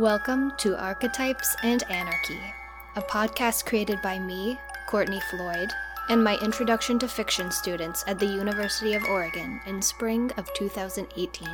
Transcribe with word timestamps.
Welcome 0.00 0.54
to 0.56 0.76
Archetypes 0.76 1.54
and 1.62 1.84
Anarchy, 1.88 2.40
a 2.96 3.00
podcast 3.02 3.64
created 3.64 4.02
by 4.02 4.18
me, 4.18 4.58
Courtney 4.88 5.20
Floyd, 5.30 5.70
and 6.08 6.22
my 6.22 6.36
introduction 6.38 6.98
to 6.98 7.06
fiction 7.06 7.52
students 7.52 8.02
at 8.08 8.18
the 8.18 8.26
University 8.26 8.94
of 8.94 9.04
Oregon 9.04 9.60
in 9.66 9.80
spring 9.80 10.32
of 10.36 10.52
2018. 10.54 11.48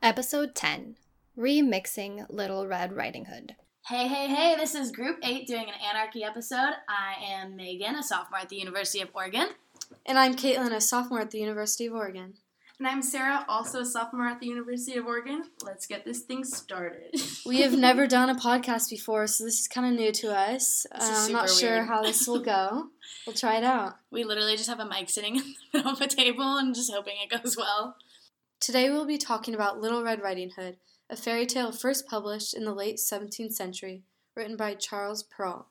Episode 0.00 0.54
10 0.54 0.96
Remixing 1.36 2.26
Little 2.30 2.66
Red 2.66 2.92
Riding 2.92 3.24
Hood. 3.24 3.56
Hey, 3.88 4.06
hey, 4.06 4.28
hey, 4.28 4.54
this 4.56 4.76
is 4.76 4.92
Group 4.92 5.18
8 5.20 5.48
doing 5.48 5.64
an 5.64 5.74
Anarchy 5.84 6.22
episode. 6.22 6.74
I 6.88 7.14
am 7.24 7.56
Megan, 7.56 7.96
a 7.96 8.04
sophomore 8.04 8.38
at 8.38 8.48
the 8.48 8.56
University 8.56 9.00
of 9.00 9.08
Oregon. 9.14 9.48
And 10.06 10.16
I'm 10.16 10.36
Caitlin, 10.36 10.72
a 10.72 10.80
sophomore 10.80 11.20
at 11.20 11.32
the 11.32 11.38
University 11.38 11.86
of 11.86 11.94
Oregon. 11.94 12.34
And 12.78 12.86
I'm 12.86 13.02
Sarah, 13.02 13.44
also 13.48 13.80
a 13.80 13.84
sophomore 13.84 14.28
at 14.28 14.38
the 14.38 14.46
University 14.46 14.96
of 14.96 15.06
Oregon. 15.06 15.42
Let's 15.64 15.88
get 15.88 16.04
this 16.04 16.20
thing 16.20 16.44
started. 16.44 17.14
we 17.46 17.62
have 17.62 17.76
never 17.76 18.06
done 18.08 18.30
a 18.30 18.36
podcast 18.36 18.88
before, 18.88 19.26
so 19.26 19.42
this 19.42 19.58
is 19.58 19.66
kind 19.66 19.88
of 19.88 19.92
new 19.98 20.12
to 20.12 20.32
us. 20.32 20.86
Uh, 20.92 20.98
I'm 21.00 21.32
not 21.32 21.50
sure 21.50 21.72
weird. 21.72 21.88
how 21.88 22.02
this 22.02 22.28
will 22.28 22.42
go. 22.42 22.90
we'll 23.26 23.34
try 23.34 23.56
it 23.56 23.64
out. 23.64 23.94
We 24.12 24.22
literally 24.22 24.56
just 24.56 24.68
have 24.68 24.80
a 24.80 24.88
mic 24.88 25.10
sitting 25.10 25.36
in 25.36 25.42
the 25.42 25.78
middle 25.78 25.92
of 25.94 26.00
a 26.00 26.06
table 26.06 26.58
and 26.58 26.76
just 26.76 26.92
hoping 26.92 27.14
it 27.20 27.42
goes 27.42 27.56
well. 27.56 27.96
Today 28.60 28.88
we'll 28.88 29.04
be 29.04 29.18
talking 29.18 29.52
about 29.54 29.80
Little 29.80 30.04
Red 30.04 30.22
Riding 30.22 30.50
Hood, 30.56 30.76
a 31.10 31.16
fairy 31.16 31.46
tale 31.46 31.70
first 31.70 32.06
published 32.06 32.54
in 32.54 32.64
the 32.64 32.74
late 32.74 32.96
17th 32.96 33.52
century, 33.52 34.02
written 34.34 34.56
by 34.56 34.74
Charles 34.74 35.22
Perrault. 35.22 35.66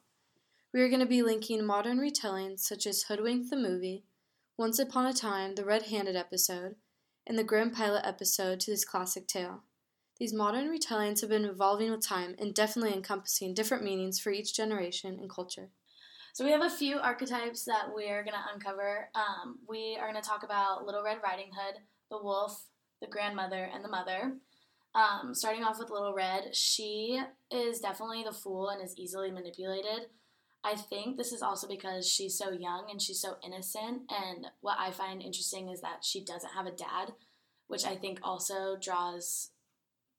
We 0.72 0.82
are 0.82 0.90
going 0.90 1.00
to 1.00 1.06
be 1.06 1.24
linking 1.24 1.66
modern 1.66 2.00
retellings 2.00 2.60
such 2.60 2.86
as 2.86 3.04
Hoodwinked 3.04 3.50
the 3.50 3.58
Movie, 3.58 4.04
Once 4.58 4.78
Upon 4.78 5.06
a 5.08 5.14
Time, 5.14 5.56
the 5.56 5.66
Red 5.66 5.84
Handed 5.84 6.16
episode, 6.16 6.76
and 7.26 7.38
the 7.38 7.44
Grimm 7.44 7.72
Pilot 7.72 8.06
episode 8.06 8.60
to 8.62 8.72
this 8.72 8.86
classic 8.86 9.28
tale. 9.28 9.64
These 10.20 10.34
modern 10.34 10.70
retellings 10.70 11.22
have 11.22 11.32
been 11.32 11.46
evolving 11.46 11.90
with 11.90 12.06
time 12.06 12.36
and 12.38 12.54
definitely 12.54 12.94
encompassing 12.94 13.56
different 13.56 13.84
meanings 13.84 14.20
for 14.20 14.32
each 14.32 14.56
generation 14.56 15.18
and 15.20 15.30
culture. 15.30 15.70
So 16.34 16.46
we 16.46 16.52
have 16.52 16.64
a 16.64 16.70
few 16.70 16.98
archetypes 16.98 17.66
that 17.66 17.88
we're 17.94 18.24
going 18.24 18.34
to 18.34 18.54
uncover. 18.54 19.10
Um, 19.16 19.60
we 19.68 19.98
are 20.00 20.12
going 20.12 20.22
to 20.22 20.28
talk 20.28 20.44
about 20.44 20.86
Little 20.86 21.04
Red 21.04 21.18
Riding 21.24 21.52
Hood, 21.56 21.82
the 22.10 22.22
wolf, 22.22 22.66
the 23.02 23.08
grandmother, 23.08 23.70
and 23.74 23.84
the 23.84 23.90
mother. 23.90 24.34
Um, 24.96 25.34
starting 25.34 25.64
off 25.64 25.80
with 25.80 25.90
Little 25.90 26.14
Red, 26.14 26.56
she 26.56 27.20
is 27.50 27.80
definitely 27.80 28.24
the 28.24 28.32
fool 28.32 28.70
and 28.70 28.82
is 28.82 28.98
easily 28.98 29.32
manipulated. 29.32 30.08
I 30.64 30.76
think 30.76 31.18
this 31.18 31.34
is 31.34 31.42
also 31.42 31.68
because 31.68 32.08
she's 32.08 32.38
so 32.38 32.52
young 32.52 32.88
and 32.90 33.02
she's 33.02 33.20
so 33.20 33.36
innocent. 33.44 34.04
And 34.10 34.48
what 34.62 34.78
I 34.80 34.92
find 34.92 35.22
interesting 35.22 35.70
is 35.70 35.82
that 35.82 36.04
she 36.04 36.24
doesn't 36.24 36.54
have 36.54 36.68
a 36.68 36.72
dad, 36.72 37.14
which 37.68 37.86
I 37.86 37.96
think 37.96 38.20
also 38.24 38.78
draws 38.80 39.50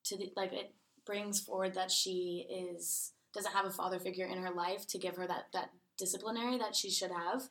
to 0.05 0.19
the 0.19 0.33
like 0.37 0.53
it 0.53 0.75
brings 1.07 1.41
forward 1.41 1.75
that 1.75 1.91
she 1.91 2.47
is 2.51 3.13
doesn't 3.33 3.53
have 3.53 3.65
a 3.65 3.71
father 3.71 3.99
figure 3.99 4.27
in 4.27 4.39
her 4.39 4.51
life 4.51 4.87
to 4.89 4.99
give 4.99 5.17
her 5.17 5.27
that 5.27 5.47
that 5.53 5.71
disciplinary 5.97 6.59
that 6.59 6.75
she 6.75 6.91
should 6.91 7.11
have. 7.11 7.49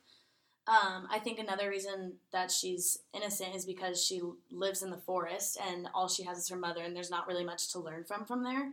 Um, 0.66 1.06
I 1.10 1.18
think 1.18 1.38
another 1.38 1.68
reason 1.68 2.14
that 2.32 2.50
she's 2.50 2.98
innocent 3.12 3.54
is 3.54 3.66
because 3.66 4.02
she 4.02 4.22
lives 4.50 4.82
in 4.82 4.90
the 4.90 4.96
forest 4.96 5.58
and 5.68 5.88
all 5.94 6.08
she 6.08 6.22
has 6.22 6.38
is 6.38 6.48
her 6.48 6.56
mother, 6.56 6.82
and 6.82 6.96
there's 6.96 7.10
not 7.10 7.26
really 7.26 7.44
much 7.44 7.70
to 7.72 7.78
learn 7.78 8.04
from 8.04 8.24
from 8.24 8.44
there. 8.44 8.72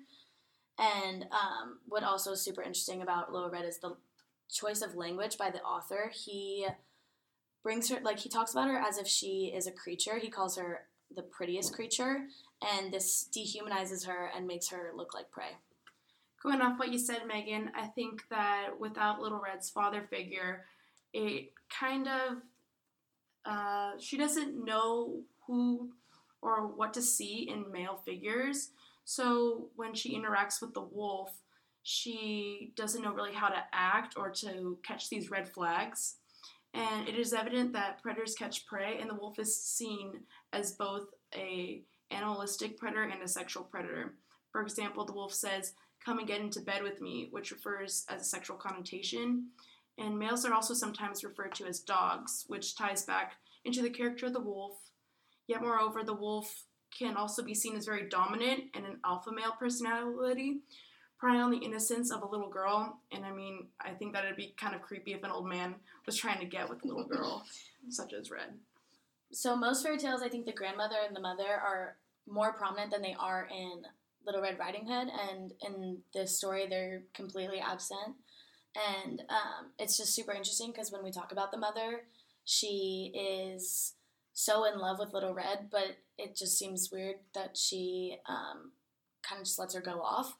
And 0.79 1.25
um, 1.31 1.79
what 1.87 2.03
also 2.03 2.31
is 2.31 2.41
super 2.41 2.61
interesting 2.61 3.01
about 3.01 3.33
Little 3.33 3.49
Red 3.49 3.65
is 3.65 3.79
the 3.79 3.97
choice 4.49 4.81
of 4.81 4.95
language 4.95 5.37
by 5.37 5.49
the 5.49 5.61
author. 5.61 6.11
He 6.13 6.65
brings 7.61 7.89
her 7.89 7.99
like 8.01 8.19
he 8.19 8.29
talks 8.29 8.53
about 8.53 8.69
her 8.69 8.77
as 8.77 8.97
if 8.97 9.07
she 9.07 9.51
is 9.53 9.67
a 9.67 9.71
creature. 9.71 10.17
He 10.17 10.29
calls 10.29 10.57
her 10.57 10.85
the 11.13 11.21
prettiest 11.21 11.73
creature, 11.73 12.27
and 12.61 12.93
this 12.93 13.27
dehumanizes 13.35 14.07
her 14.07 14.31
and 14.33 14.47
makes 14.47 14.69
her 14.69 14.91
look 14.95 15.13
like 15.13 15.29
prey. 15.29 15.57
Going 16.41 16.61
off 16.61 16.79
what 16.79 16.91
you 16.91 16.97
said, 16.97 17.27
Megan, 17.27 17.71
I 17.75 17.87
think 17.87 18.23
that 18.29 18.69
without 18.79 19.19
Little 19.19 19.41
Red's 19.41 19.69
father 19.69 20.07
figure, 20.09 20.65
it 21.13 21.51
kind 21.79 22.07
of 22.07 22.37
uh, 23.45 23.91
she 23.99 24.17
doesn't 24.17 24.63
know 24.63 25.21
who 25.47 25.91
or 26.41 26.67
what 26.67 26.93
to 26.93 27.01
see 27.01 27.49
in 27.51 27.71
male 27.71 27.99
figures. 28.05 28.69
So 29.03 29.69
when 29.75 29.93
she 29.93 30.15
interacts 30.15 30.61
with 30.61 30.73
the 30.73 30.81
wolf, 30.81 31.31
she 31.83 32.73
doesn't 32.75 33.01
know 33.01 33.13
really 33.13 33.33
how 33.33 33.49
to 33.49 33.63
act 33.73 34.15
or 34.15 34.29
to 34.29 34.77
catch 34.83 35.09
these 35.09 35.31
red 35.31 35.49
flags. 35.49 36.17
And 36.73 37.07
it 37.07 37.15
is 37.15 37.33
evident 37.33 37.73
that 37.73 38.01
predators 38.01 38.35
catch 38.35 38.65
prey, 38.65 38.99
and 38.99 39.09
the 39.09 39.15
wolf 39.15 39.39
is 39.39 39.61
seen 39.61 40.21
as 40.53 40.73
both 40.73 41.07
a 41.35 41.83
animalistic 42.11 42.77
predator 42.77 43.03
and 43.03 43.21
a 43.21 43.27
sexual 43.27 43.63
predator. 43.63 44.13
For 44.51 44.61
example, 44.61 45.03
the 45.05 45.13
wolf 45.13 45.33
says, 45.33 45.73
"Come 46.03 46.19
and 46.19 46.27
get 46.27 46.41
into 46.41 46.61
bed 46.61 46.83
with 46.83 47.01
me," 47.01 47.27
which 47.31 47.51
refers 47.51 48.05
as 48.07 48.21
a 48.21 48.25
sexual 48.25 48.57
connotation. 48.57 49.51
And 50.01 50.17
males 50.17 50.45
are 50.45 50.53
also 50.53 50.73
sometimes 50.73 51.23
referred 51.23 51.53
to 51.55 51.67
as 51.67 51.79
dogs, 51.79 52.45
which 52.47 52.75
ties 52.75 53.03
back 53.03 53.33
into 53.63 53.83
the 53.83 53.89
character 53.89 54.25
of 54.25 54.33
the 54.33 54.41
wolf. 54.41 54.77
Yet, 55.47 55.61
moreover, 55.61 56.03
the 56.03 56.15
wolf 56.15 56.63
can 56.97 57.15
also 57.15 57.43
be 57.43 57.53
seen 57.53 57.75
as 57.75 57.85
very 57.85 58.09
dominant 58.09 58.63
and 58.73 58.85
an 58.85 58.99
alpha 59.05 59.31
male 59.31 59.53
personality, 59.57 60.61
preying 61.19 61.39
on 61.39 61.51
the 61.51 61.59
innocence 61.59 62.11
of 62.11 62.23
a 62.23 62.27
little 62.27 62.49
girl. 62.49 62.99
And 63.11 63.23
I 63.23 63.31
mean, 63.31 63.67
I 63.79 63.91
think 63.91 64.13
that 64.13 64.25
it'd 64.25 64.37
be 64.37 64.55
kind 64.59 64.73
of 64.73 64.81
creepy 64.81 65.13
if 65.13 65.23
an 65.23 65.31
old 65.31 65.47
man 65.47 65.75
was 66.05 66.17
trying 66.17 66.39
to 66.39 66.45
get 66.45 66.67
with 66.67 66.83
a 66.83 66.87
little 66.87 67.05
girl, 67.05 67.45
such 67.89 68.13
as 68.13 68.31
Red. 68.31 68.57
So, 69.31 69.55
most 69.55 69.83
fairy 69.83 69.97
tales, 69.97 70.23
I 70.23 70.29
think 70.29 70.45
the 70.45 70.51
grandmother 70.51 70.97
and 71.05 71.15
the 71.15 71.21
mother 71.21 71.47
are 71.47 71.95
more 72.27 72.53
prominent 72.53 72.91
than 72.91 73.01
they 73.01 73.15
are 73.17 73.47
in 73.51 73.83
Little 74.25 74.41
Red 74.41 74.59
Riding 74.59 74.87
Hood, 74.87 75.07
and 75.29 75.53
in 75.61 75.99
this 76.13 76.37
story, 76.37 76.67
they're 76.67 77.03
completely 77.13 77.59
absent. 77.59 78.15
And 78.75 79.21
um, 79.29 79.71
it's 79.77 79.97
just 79.97 80.15
super 80.15 80.31
interesting 80.31 80.71
because 80.71 80.91
when 80.91 81.03
we 81.03 81.11
talk 81.11 81.31
about 81.31 81.51
the 81.51 81.57
mother, 81.57 82.03
she 82.45 83.11
is 83.13 83.93
so 84.33 84.65
in 84.65 84.79
love 84.79 84.97
with 84.99 85.13
Little 85.13 85.33
Red, 85.33 85.67
but 85.69 85.97
it 86.17 86.35
just 86.35 86.57
seems 86.57 86.89
weird 86.91 87.17
that 87.35 87.57
she 87.57 88.17
um, 88.27 88.71
kind 89.23 89.39
of 89.39 89.45
just 89.45 89.59
lets 89.59 89.75
her 89.75 89.81
go 89.81 90.01
off. 90.01 90.35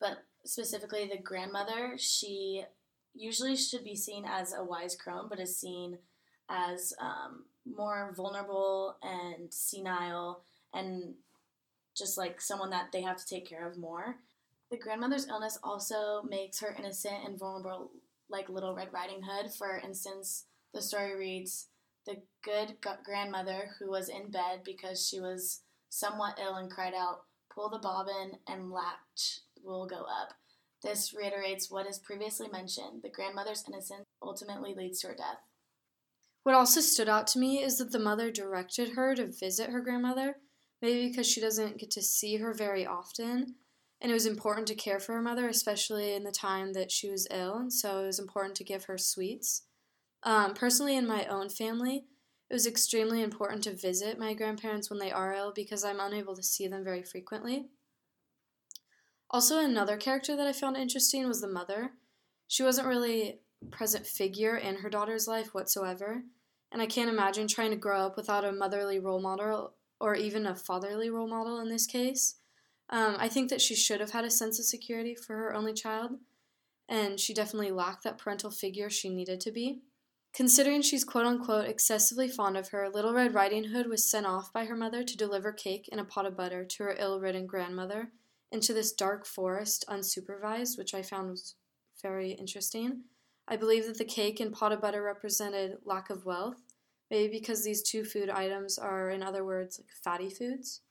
But 0.00 0.24
specifically, 0.44 1.08
the 1.10 1.22
grandmother, 1.22 1.94
she 1.98 2.64
usually 3.14 3.56
should 3.56 3.84
be 3.84 3.96
seen 3.96 4.24
as 4.26 4.52
a 4.52 4.64
wise 4.64 4.96
crone, 4.96 5.28
but 5.28 5.40
is 5.40 5.56
seen 5.56 5.98
as 6.48 6.92
um, 7.00 7.44
more 7.66 8.12
vulnerable 8.16 8.96
and 9.02 9.52
senile 9.52 10.42
and 10.72 11.14
just 11.96 12.16
like 12.16 12.40
someone 12.40 12.70
that 12.70 12.92
they 12.92 13.02
have 13.02 13.16
to 13.16 13.26
take 13.26 13.48
care 13.48 13.68
of 13.68 13.76
more. 13.76 14.16
The 14.70 14.76
grandmother's 14.76 15.26
illness 15.28 15.58
also 15.62 16.22
makes 16.28 16.60
her 16.60 16.74
innocent 16.78 17.24
and 17.24 17.38
vulnerable, 17.38 17.90
like 18.28 18.50
Little 18.50 18.74
Red 18.74 18.92
Riding 18.92 19.22
Hood. 19.22 19.50
For 19.54 19.78
instance, 19.78 20.44
the 20.74 20.82
story 20.82 21.16
reads 21.16 21.68
The 22.06 22.22
good 22.44 22.76
grandmother 23.04 23.70
who 23.78 23.90
was 23.90 24.10
in 24.10 24.30
bed 24.30 24.60
because 24.64 25.06
she 25.06 25.20
was 25.20 25.62
somewhat 25.88 26.38
ill 26.38 26.56
and 26.56 26.70
cried 26.70 26.94
out, 26.94 27.22
Pull 27.54 27.70
the 27.70 27.78
bobbin 27.78 28.32
and 28.46 28.70
latch 28.70 29.40
will 29.64 29.86
go 29.86 30.02
up. 30.02 30.34
This 30.82 31.14
reiterates 31.14 31.70
what 31.70 31.86
is 31.86 31.98
previously 31.98 32.48
mentioned. 32.48 33.02
The 33.02 33.08
grandmother's 33.08 33.64
innocence 33.66 34.04
ultimately 34.22 34.74
leads 34.74 35.00
to 35.00 35.08
her 35.08 35.14
death. 35.14 35.40
What 36.42 36.54
also 36.54 36.80
stood 36.80 37.08
out 37.08 37.26
to 37.28 37.38
me 37.38 37.62
is 37.62 37.78
that 37.78 37.90
the 37.90 37.98
mother 37.98 38.30
directed 38.30 38.90
her 38.90 39.14
to 39.14 39.26
visit 39.26 39.70
her 39.70 39.80
grandmother, 39.80 40.36
maybe 40.80 41.08
because 41.08 41.26
she 41.26 41.40
doesn't 41.40 41.78
get 41.78 41.90
to 41.92 42.02
see 42.02 42.36
her 42.36 42.54
very 42.54 42.86
often 42.86 43.56
and 44.00 44.10
it 44.10 44.14
was 44.14 44.26
important 44.26 44.66
to 44.68 44.74
care 44.74 45.00
for 45.00 45.14
her 45.14 45.22
mother, 45.22 45.48
especially 45.48 46.14
in 46.14 46.24
the 46.24 46.30
time 46.30 46.72
that 46.72 46.90
she 46.90 47.10
was 47.10 47.26
ill, 47.30 47.56
and 47.56 47.72
so 47.72 48.02
it 48.02 48.06
was 48.06 48.18
important 48.18 48.54
to 48.56 48.64
give 48.64 48.84
her 48.84 48.98
sweets. 48.98 49.62
Um, 50.22 50.54
personally, 50.54 50.96
in 50.96 51.06
my 51.06 51.26
own 51.26 51.48
family, 51.48 52.04
it 52.50 52.54
was 52.54 52.66
extremely 52.66 53.22
important 53.22 53.62
to 53.64 53.74
visit 53.74 54.18
my 54.18 54.34
grandparents 54.34 54.88
when 54.88 54.98
they 54.98 55.10
are 55.10 55.34
ill 55.34 55.52
because 55.54 55.84
I'm 55.84 56.00
unable 56.00 56.34
to 56.34 56.42
see 56.42 56.66
them 56.66 56.84
very 56.84 57.02
frequently. 57.02 57.66
Also, 59.30 59.58
another 59.58 59.96
character 59.96 60.34
that 60.36 60.46
I 60.46 60.52
found 60.52 60.76
interesting 60.76 61.26
was 61.28 61.40
the 61.40 61.48
mother. 61.48 61.90
She 62.46 62.62
wasn't 62.62 62.88
really 62.88 63.40
a 63.62 63.66
present 63.66 64.06
figure 64.06 64.56
in 64.56 64.76
her 64.76 64.88
daughter's 64.88 65.28
life 65.28 65.52
whatsoever, 65.52 66.22
and 66.72 66.80
I 66.80 66.86
can't 66.86 67.10
imagine 67.10 67.46
trying 67.46 67.70
to 67.70 67.76
grow 67.76 68.00
up 68.00 68.16
without 68.16 68.44
a 68.44 68.52
motherly 68.52 68.98
role 68.98 69.20
model 69.20 69.74
or 70.00 70.14
even 70.14 70.46
a 70.46 70.54
fatherly 70.54 71.10
role 71.10 71.28
model 71.28 71.58
in 71.60 71.68
this 71.68 71.86
case. 71.86 72.36
Um, 72.90 73.16
I 73.18 73.28
think 73.28 73.50
that 73.50 73.60
she 73.60 73.74
should 73.74 74.00
have 74.00 74.12
had 74.12 74.24
a 74.24 74.30
sense 74.30 74.58
of 74.58 74.64
security 74.64 75.14
for 75.14 75.36
her 75.36 75.54
only 75.54 75.74
child, 75.74 76.12
and 76.88 77.20
she 77.20 77.34
definitely 77.34 77.70
lacked 77.70 78.04
that 78.04 78.18
parental 78.18 78.50
figure 78.50 78.88
she 78.88 79.08
needed 79.10 79.40
to 79.42 79.52
be. 79.52 79.82
Considering 80.32 80.82
she's 80.82 81.04
quote 81.04 81.26
unquote 81.26 81.68
excessively 81.68 82.28
fond 82.28 82.56
of 82.56 82.68
her, 82.68 82.88
Little 82.88 83.12
Red 83.12 83.34
Riding 83.34 83.64
Hood 83.64 83.88
was 83.88 84.08
sent 84.08 84.26
off 84.26 84.52
by 84.52 84.66
her 84.66 84.76
mother 84.76 85.02
to 85.02 85.16
deliver 85.16 85.52
cake 85.52 85.88
and 85.90 86.00
a 86.00 86.04
pot 86.04 86.26
of 86.26 86.36
butter 86.36 86.64
to 86.64 86.84
her 86.84 86.94
ill 86.98 87.20
ridden 87.20 87.46
grandmother 87.46 88.12
into 88.50 88.72
this 88.72 88.92
dark 88.92 89.26
forest 89.26 89.84
unsupervised, 89.88 90.78
which 90.78 90.94
I 90.94 91.02
found 91.02 91.30
was 91.30 91.54
very 92.02 92.32
interesting. 92.32 93.02
I 93.46 93.56
believe 93.56 93.86
that 93.86 93.98
the 93.98 94.04
cake 94.04 94.40
and 94.40 94.52
pot 94.52 94.72
of 94.72 94.80
butter 94.80 95.02
represented 95.02 95.78
lack 95.84 96.10
of 96.10 96.24
wealth, 96.24 96.62
maybe 97.10 97.38
because 97.38 97.64
these 97.64 97.82
two 97.82 98.04
food 98.04 98.28
items 98.28 98.78
are, 98.78 99.10
in 99.10 99.22
other 99.22 99.44
words, 99.44 99.78
like 99.78 99.90
fatty 100.04 100.30
foods. 100.30 100.82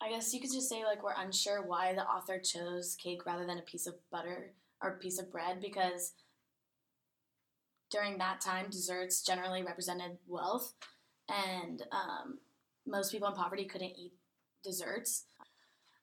I 0.00 0.10
guess 0.10 0.32
you 0.32 0.40
could 0.40 0.52
just 0.52 0.68
say 0.68 0.84
like 0.84 1.02
we're 1.02 1.12
unsure 1.16 1.66
why 1.66 1.92
the 1.92 2.04
author 2.04 2.38
chose 2.38 2.96
cake 2.96 3.26
rather 3.26 3.46
than 3.46 3.58
a 3.58 3.62
piece 3.62 3.86
of 3.86 3.94
butter 4.10 4.52
or 4.80 4.90
a 4.90 4.98
piece 4.98 5.18
of 5.18 5.30
bread 5.30 5.60
because 5.60 6.12
during 7.90 8.18
that 8.18 8.40
time 8.40 8.66
desserts 8.70 9.22
generally 9.22 9.62
represented 9.62 10.18
wealth 10.26 10.74
and 11.28 11.82
um, 11.90 12.38
most 12.86 13.10
people 13.12 13.28
in 13.28 13.34
poverty 13.34 13.64
couldn't 13.64 13.98
eat 13.98 14.12
desserts. 14.62 15.24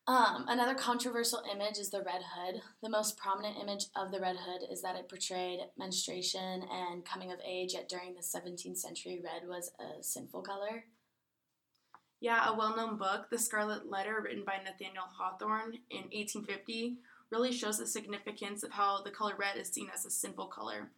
Um, 0.08 0.46
another 0.48 0.76
controversial 0.76 1.42
image 1.52 1.80
is 1.80 1.90
the 1.90 2.04
Red 2.04 2.22
Hood. 2.36 2.62
The 2.84 2.90
most 2.90 3.18
prominent 3.18 3.58
image 3.60 3.86
of 3.96 4.12
the 4.12 4.20
Red 4.20 4.36
Hood 4.36 4.62
is 4.72 4.84
that 4.84 4.96
it 4.96 5.10
portrayed 5.10 5.62
menstruation 5.80 6.64
and 6.72 7.04
coming 7.04 7.32
of 7.32 7.40
age, 7.44 7.74
yet 7.74 7.90
during 7.90 8.14
the 8.14 8.22
17th 8.22 8.78
century, 8.78 9.20
red 9.24 9.50
was 9.50 9.72
a 9.80 10.04
sinful 10.04 10.44
color. 10.44 10.86
Yeah, 12.22 12.50
a 12.50 12.56
well 12.56 12.76
known 12.76 12.98
book, 12.98 13.30
The 13.30 13.38
Scarlet 13.38 13.90
Letter, 13.90 14.22
written 14.24 14.44
by 14.46 14.58
Nathaniel 14.64 15.06
Hawthorne 15.18 15.80
in 15.90 16.04
1850, 16.12 16.98
really 17.30 17.52
shows 17.52 17.78
the 17.78 17.86
significance 17.86 18.64
of 18.64 18.72
how 18.72 19.02
the 19.02 19.12
color 19.12 19.34
red 19.38 19.58
is 19.58 19.70
seen 19.70 19.90
as 19.94 20.06
a 20.06 20.10
sinful 20.10 20.48
color. 20.48 20.90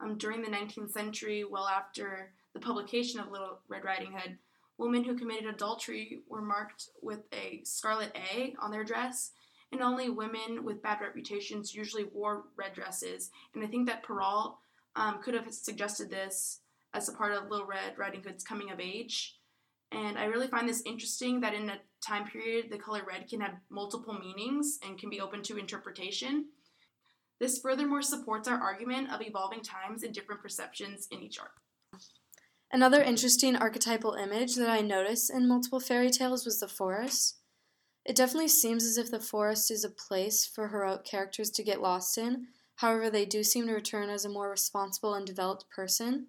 Um, 0.00 0.16
during 0.16 0.42
the 0.42 0.48
19th 0.48 0.92
century, 0.92 1.44
well 1.44 1.66
after 1.66 2.30
the 2.52 2.60
publication 2.60 3.20
of 3.20 3.30
Little 3.30 3.58
Red 3.68 3.84
Riding 3.84 4.12
Hood, 4.12 4.38
women 4.78 5.04
who 5.04 5.16
committed 5.16 5.46
adultery 5.46 6.20
were 6.28 6.42
marked 6.42 6.88
with 7.02 7.20
a 7.32 7.60
scarlet 7.64 8.16
A 8.34 8.54
on 8.60 8.70
their 8.70 8.84
dress, 8.84 9.32
and 9.72 9.82
only 9.82 10.08
women 10.08 10.64
with 10.64 10.82
bad 10.82 11.00
reputations 11.00 11.74
usually 11.74 12.04
wore 12.04 12.44
red 12.56 12.74
dresses. 12.74 13.30
And 13.54 13.62
I 13.62 13.66
think 13.68 13.86
that 13.88 14.02
Perrault 14.02 14.56
um, 14.96 15.22
could 15.22 15.34
have 15.34 15.52
suggested 15.52 16.10
this 16.10 16.60
as 16.92 17.08
a 17.08 17.12
part 17.12 17.32
of 17.32 17.48
Little 17.48 17.66
Red 17.66 17.96
Riding 17.96 18.22
Hood's 18.22 18.42
coming 18.42 18.70
of 18.70 18.80
age. 18.80 19.36
And 19.92 20.16
I 20.18 20.26
really 20.26 20.46
find 20.46 20.68
this 20.68 20.82
interesting 20.86 21.40
that 21.40 21.54
in 21.54 21.68
a 21.68 21.78
time 22.06 22.26
period, 22.26 22.66
the 22.70 22.78
color 22.78 23.02
red 23.06 23.28
can 23.28 23.40
have 23.40 23.54
multiple 23.70 24.14
meanings 24.14 24.78
and 24.84 24.98
can 24.98 25.10
be 25.10 25.20
open 25.20 25.42
to 25.44 25.58
interpretation. 25.58 26.46
This 27.40 27.58
furthermore 27.58 28.02
supports 28.02 28.46
our 28.46 28.58
argument 28.58 29.10
of 29.12 29.22
evolving 29.22 29.62
times 29.62 30.02
and 30.02 30.14
different 30.14 30.42
perceptions 30.42 31.08
in 31.10 31.22
each 31.22 31.38
art. 31.40 31.52
Another 32.72 33.02
interesting 33.02 33.56
archetypal 33.56 34.14
image 34.14 34.54
that 34.54 34.68
I 34.68 34.80
notice 34.80 35.28
in 35.28 35.48
multiple 35.48 35.80
fairy 35.80 36.10
tales 36.10 36.44
was 36.44 36.60
the 36.60 36.68
forest. 36.68 37.38
It 38.04 38.14
definitely 38.14 38.48
seems 38.48 38.84
as 38.84 38.96
if 38.96 39.10
the 39.10 39.20
forest 39.20 39.70
is 39.70 39.84
a 39.84 39.90
place 39.90 40.46
for 40.46 40.68
heroic 40.68 41.04
characters 41.04 41.50
to 41.50 41.64
get 41.64 41.82
lost 41.82 42.16
in. 42.16 42.46
However, 42.76 43.10
they 43.10 43.26
do 43.26 43.42
seem 43.42 43.66
to 43.66 43.74
return 43.74 44.08
as 44.08 44.24
a 44.24 44.28
more 44.28 44.50
responsible 44.50 45.14
and 45.14 45.26
developed 45.26 45.66
person. 45.74 46.28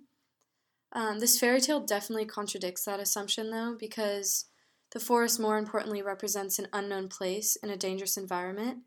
Um, 0.93 1.19
this 1.19 1.39
fairy 1.39 1.61
tale 1.61 1.79
definitely 1.79 2.25
contradicts 2.25 2.85
that 2.85 2.99
assumption, 2.99 3.49
though, 3.49 3.75
because 3.79 4.45
the 4.91 4.99
forest 4.99 5.39
more 5.39 5.57
importantly 5.57 6.01
represents 6.01 6.59
an 6.59 6.67
unknown 6.73 7.07
place 7.07 7.55
in 7.55 7.69
a 7.69 7.77
dangerous 7.77 8.17
environment. 8.17 8.79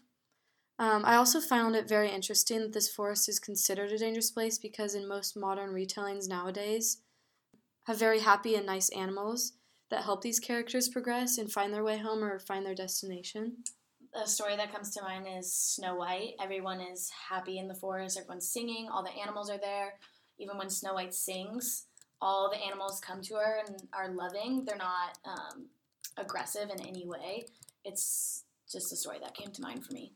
Um, 0.79 1.05
I 1.05 1.15
also 1.17 1.41
found 1.41 1.77
it 1.77 1.89
very 1.89 2.11
interesting 2.11 2.61
that 2.61 2.73
this 2.73 2.93
forest 2.93 3.29
is 3.29 3.39
considered 3.39 3.93
a 3.93 3.99
dangerous 3.99 4.31
place 4.31 4.59
because 4.59 4.95
in 4.95 5.09
most 5.09 5.37
modern 5.37 5.71
retellings 5.71 6.29
nowadays, 6.29 6.99
have 7.85 7.99
very 7.99 8.21
happy 8.21 8.55
and 8.55 8.67
nice 8.67 8.89
animals 8.91 9.53
that 9.91 10.05
help 10.05 10.23
these 10.23 10.41
characters 10.41 10.89
progress 10.89 11.39
and 11.39 11.53
find 11.53 11.73
their 11.73 11.85
way 11.85 11.99
home 11.99 12.25
or 12.25 12.39
find 12.39 12.67
their 12.67 12.75
destination. 12.75 13.59
A 14.15 14.27
story 14.27 14.57
that 14.57 14.73
comes 14.73 14.91
to 14.95 15.03
mind 15.03 15.27
is 15.39 15.53
Snow 15.53 15.97
White. 15.97 16.35
Everyone 16.41 16.81
is 16.81 17.11
happy 17.29 17.59
in 17.59 17.69
the 17.69 17.75
forest, 17.75 18.19
everyone's 18.19 18.49
singing, 18.49 18.89
all 18.91 19.03
the 19.03 19.11
animals 19.11 19.51
are 19.51 19.59
there. 19.59 19.95
Even 20.39 20.57
when 20.59 20.71
Snow 20.71 20.95
White 20.95 21.15
sings, 21.15 21.87
all 22.25 22.49
the 22.49 22.57
animals 22.57 23.01
come 23.01 23.21
to 23.21 23.35
her 23.35 23.61
and 23.67 23.83
are 23.93 24.09
loving. 24.09 24.65
They're 24.65 24.79
not 24.79 25.19
um, 25.27 25.67
aggressive 26.17 26.71
in 26.71 26.81
any 26.81 27.07
way. 27.07 27.45
It's 27.85 28.45
just 28.71 28.95
a 28.95 28.97
story 28.97 29.19
that 29.23 29.35
came 29.35 29.53
to 29.53 29.61
mind 29.61 29.85
for 29.85 29.93
me. 29.93 30.15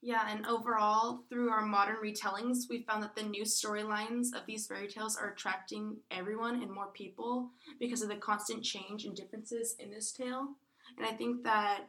Yeah, 0.00 0.28
and 0.30 0.46
overall, 0.46 1.24
through 1.28 1.50
our 1.50 1.66
modern 1.66 1.96
retellings, 1.96 2.68
we 2.70 2.84
found 2.84 3.02
that 3.02 3.16
the 3.16 3.24
new 3.24 3.42
storylines 3.42 4.28
of 4.32 4.46
these 4.46 4.68
fairy 4.68 4.86
tales 4.86 5.16
are 5.16 5.30
attracting 5.30 5.96
everyone 6.12 6.62
and 6.62 6.70
more 6.70 6.92
people 6.94 7.50
because 7.80 8.00
of 8.00 8.08
the 8.08 8.14
constant 8.14 8.62
change 8.62 9.04
and 9.04 9.16
differences 9.16 9.74
in 9.80 9.90
this 9.90 10.12
tale. 10.12 10.50
And 10.96 11.04
I 11.04 11.10
think 11.10 11.42
that 11.42 11.88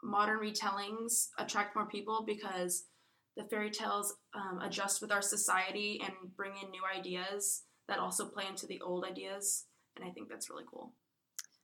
modern 0.00 0.38
retellings 0.38 1.30
attract 1.38 1.74
more 1.74 1.86
people 1.86 2.22
because 2.24 2.84
the 3.36 3.42
fairy 3.42 3.70
tales 3.70 4.14
um, 4.32 4.60
adjust 4.62 5.02
with 5.02 5.10
our 5.10 5.22
society 5.22 6.00
and 6.04 6.12
bring 6.36 6.52
in 6.62 6.70
new 6.70 6.82
ideas 6.96 7.62
that 7.90 7.98
also 7.98 8.24
play 8.24 8.44
into 8.48 8.66
the 8.66 8.80
old 8.80 9.04
ideas. 9.04 9.66
And 9.94 10.04
I 10.04 10.10
think 10.10 10.28
that's 10.28 10.48
really 10.48 10.64
cool. 10.70 10.94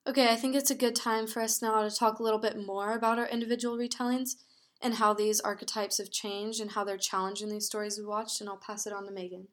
Okay, 0.06 0.30
I 0.30 0.36
think 0.36 0.54
it's 0.54 0.70
a 0.70 0.76
good 0.76 0.94
time 0.94 1.26
for 1.26 1.40
us 1.40 1.62
now 1.62 1.82
to 1.82 1.90
talk 1.90 2.18
a 2.18 2.22
little 2.22 2.38
bit 2.38 2.56
more 2.64 2.92
about 2.94 3.18
our 3.18 3.26
individual 3.26 3.78
retellings 3.78 4.34
and 4.82 4.94
how 4.94 5.14
these 5.14 5.40
archetypes 5.40 5.98
have 5.98 6.10
changed 6.10 6.60
and 6.60 6.72
how 6.72 6.84
they're 6.84 6.98
challenging 6.98 7.48
these 7.48 7.66
stories 7.66 7.98
we 7.98 8.04
watched, 8.04 8.40
and 8.40 8.50
I'll 8.50 8.58
pass 8.58 8.86
it 8.86 8.92
on 8.92 9.06
to 9.06 9.10
Megan. 9.10 9.48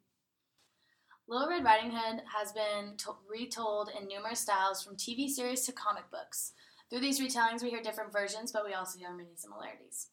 Little 1.28 1.48
Red 1.48 1.64
Riding 1.64 1.92
Hood 1.92 2.22
has 2.38 2.52
been 2.52 2.98
to- 2.98 3.16
retold 3.30 3.90
in 3.98 4.08
numerous 4.08 4.42
styles 4.42 4.84
from 4.84 4.98
TV 4.98 5.30
series 5.30 5.66
to 5.66 5.72
comic 5.72 6.12
books. 6.12 6.52
Through 6.90 7.00
these 7.00 7.22
retellings, 7.22 7.64
we 7.64 7.70
hear 7.70 7.82
different 7.82 8.12
versions, 8.12 8.52
but 8.52 8.66
we 8.66 8.74
also 8.74 9.00
hear 9.00 9.16
many 9.16 9.36
similarities. 9.36 10.10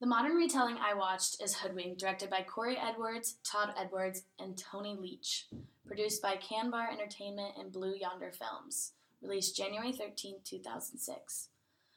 The 0.00 0.06
modern 0.06 0.36
retelling 0.36 0.76
I 0.76 0.94
watched 0.94 1.42
is 1.42 1.56
Hoodwink, 1.56 1.98
directed 1.98 2.30
by 2.30 2.42
Cory 2.42 2.76
Edwards, 2.76 3.38
Todd 3.42 3.74
Edwards, 3.76 4.22
and 4.38 4.56
Tony 4.56 4.94
Leech, 4.94 5.46
produced 5.88 6.22
by 6.22 6.36
Kanbar 6.36 6.92
Entertainment 6.92 7.54
and 7.58 7.72
Blue 7.72 7.94
Yonder 7.96 8.30
Films, 8.30 8.92
released 9.20 9.56
January 9.56 9.90
13, 9.90 10.36
2006. 10.44 11.48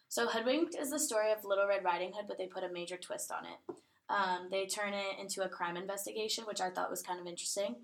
So 0.10 0.28
Hoodwinked 0.28 0.76
is 0.76 0.90
the 0.90 0.98
story 0.98 1.32
of 1.32 1.46
Little 1.46 1.68
Red 1.68 1.84
Riding 1.84 2.12
Hood, 2.14 2.26
but 2.28 2.40
they 2.40 2.48
put 2.48 2.64
a 2.64 2.74
major 2.74 2.98
twist 2.98 3.32
on 3.32 3.46
it. 3.46 3.76
Um, 4.10 4.48
they 4.50 4.66
turn 4.66 4.96
it 4.96 5.20
into 5.22 5.44
a 5.44 5.50
crime 5.50 5.78
investigation, 5.78 6.46
which 6.46 6.60
I 6.60 6.72
thought 6.72 6.90
was 6.90 7.04
kind 7.04 7.20
of 7.20 7.28
interesting. 7.28 7.76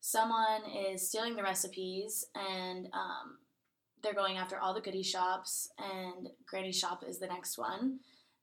Someone 0.00 0.62
is 0.90 1.08
stealing 1.08 1.36
the 1.36 1.44
recipes, 1.44 2.26
and 2.34 2.88
um, 2.92 3.38
they're 4.02 4.12
going 4.12 4.38
after 4.38 4.58
all 4.58 4.74
the 4.74 4.80
goodie 4.80 5.04
shops, 5.04 5.70
and 5.78 6.30
Granny's 6.46 6.78
shop 6.78 7.04
is 7.06 7.20
the 7.20 7.28
next 7.28 7.56
one. 7.56 8.00